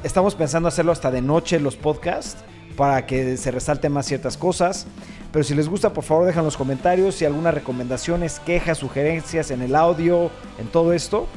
[0.04, 2.38] Estamos pensando hacerlo hasta de noche los podcasts
[2.76, 4.88] para que se resalten más ciertas cosas.
[5.32, 9.52] Pero si les gusta, por favor dejen en los comentarios si algunas recomendaciones, quejas, sugerencias
[9.52, 11.28] en el audio, en todo esto.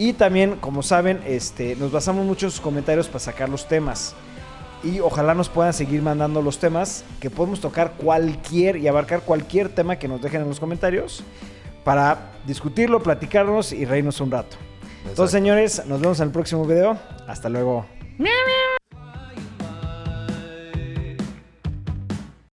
[0.00, 4.14] Y también, como saben, este, nos basamos mucho en sus comentarios para sacar los temas.
[4.82, 9.68] Y ojalá nos puedan seguir mandando los temas, que podemos tocar cualquier y abarcar cualquier
[9.68, 11.22] tema que nos dejen en los comentarios
[11.84, 14.56] para discutirlo, platicarnos y reírnos un rato.
[15.06, 16.98] Entonces, señores, nos vemos en el próximo video.
[17.28, 17.84] Hasta luego.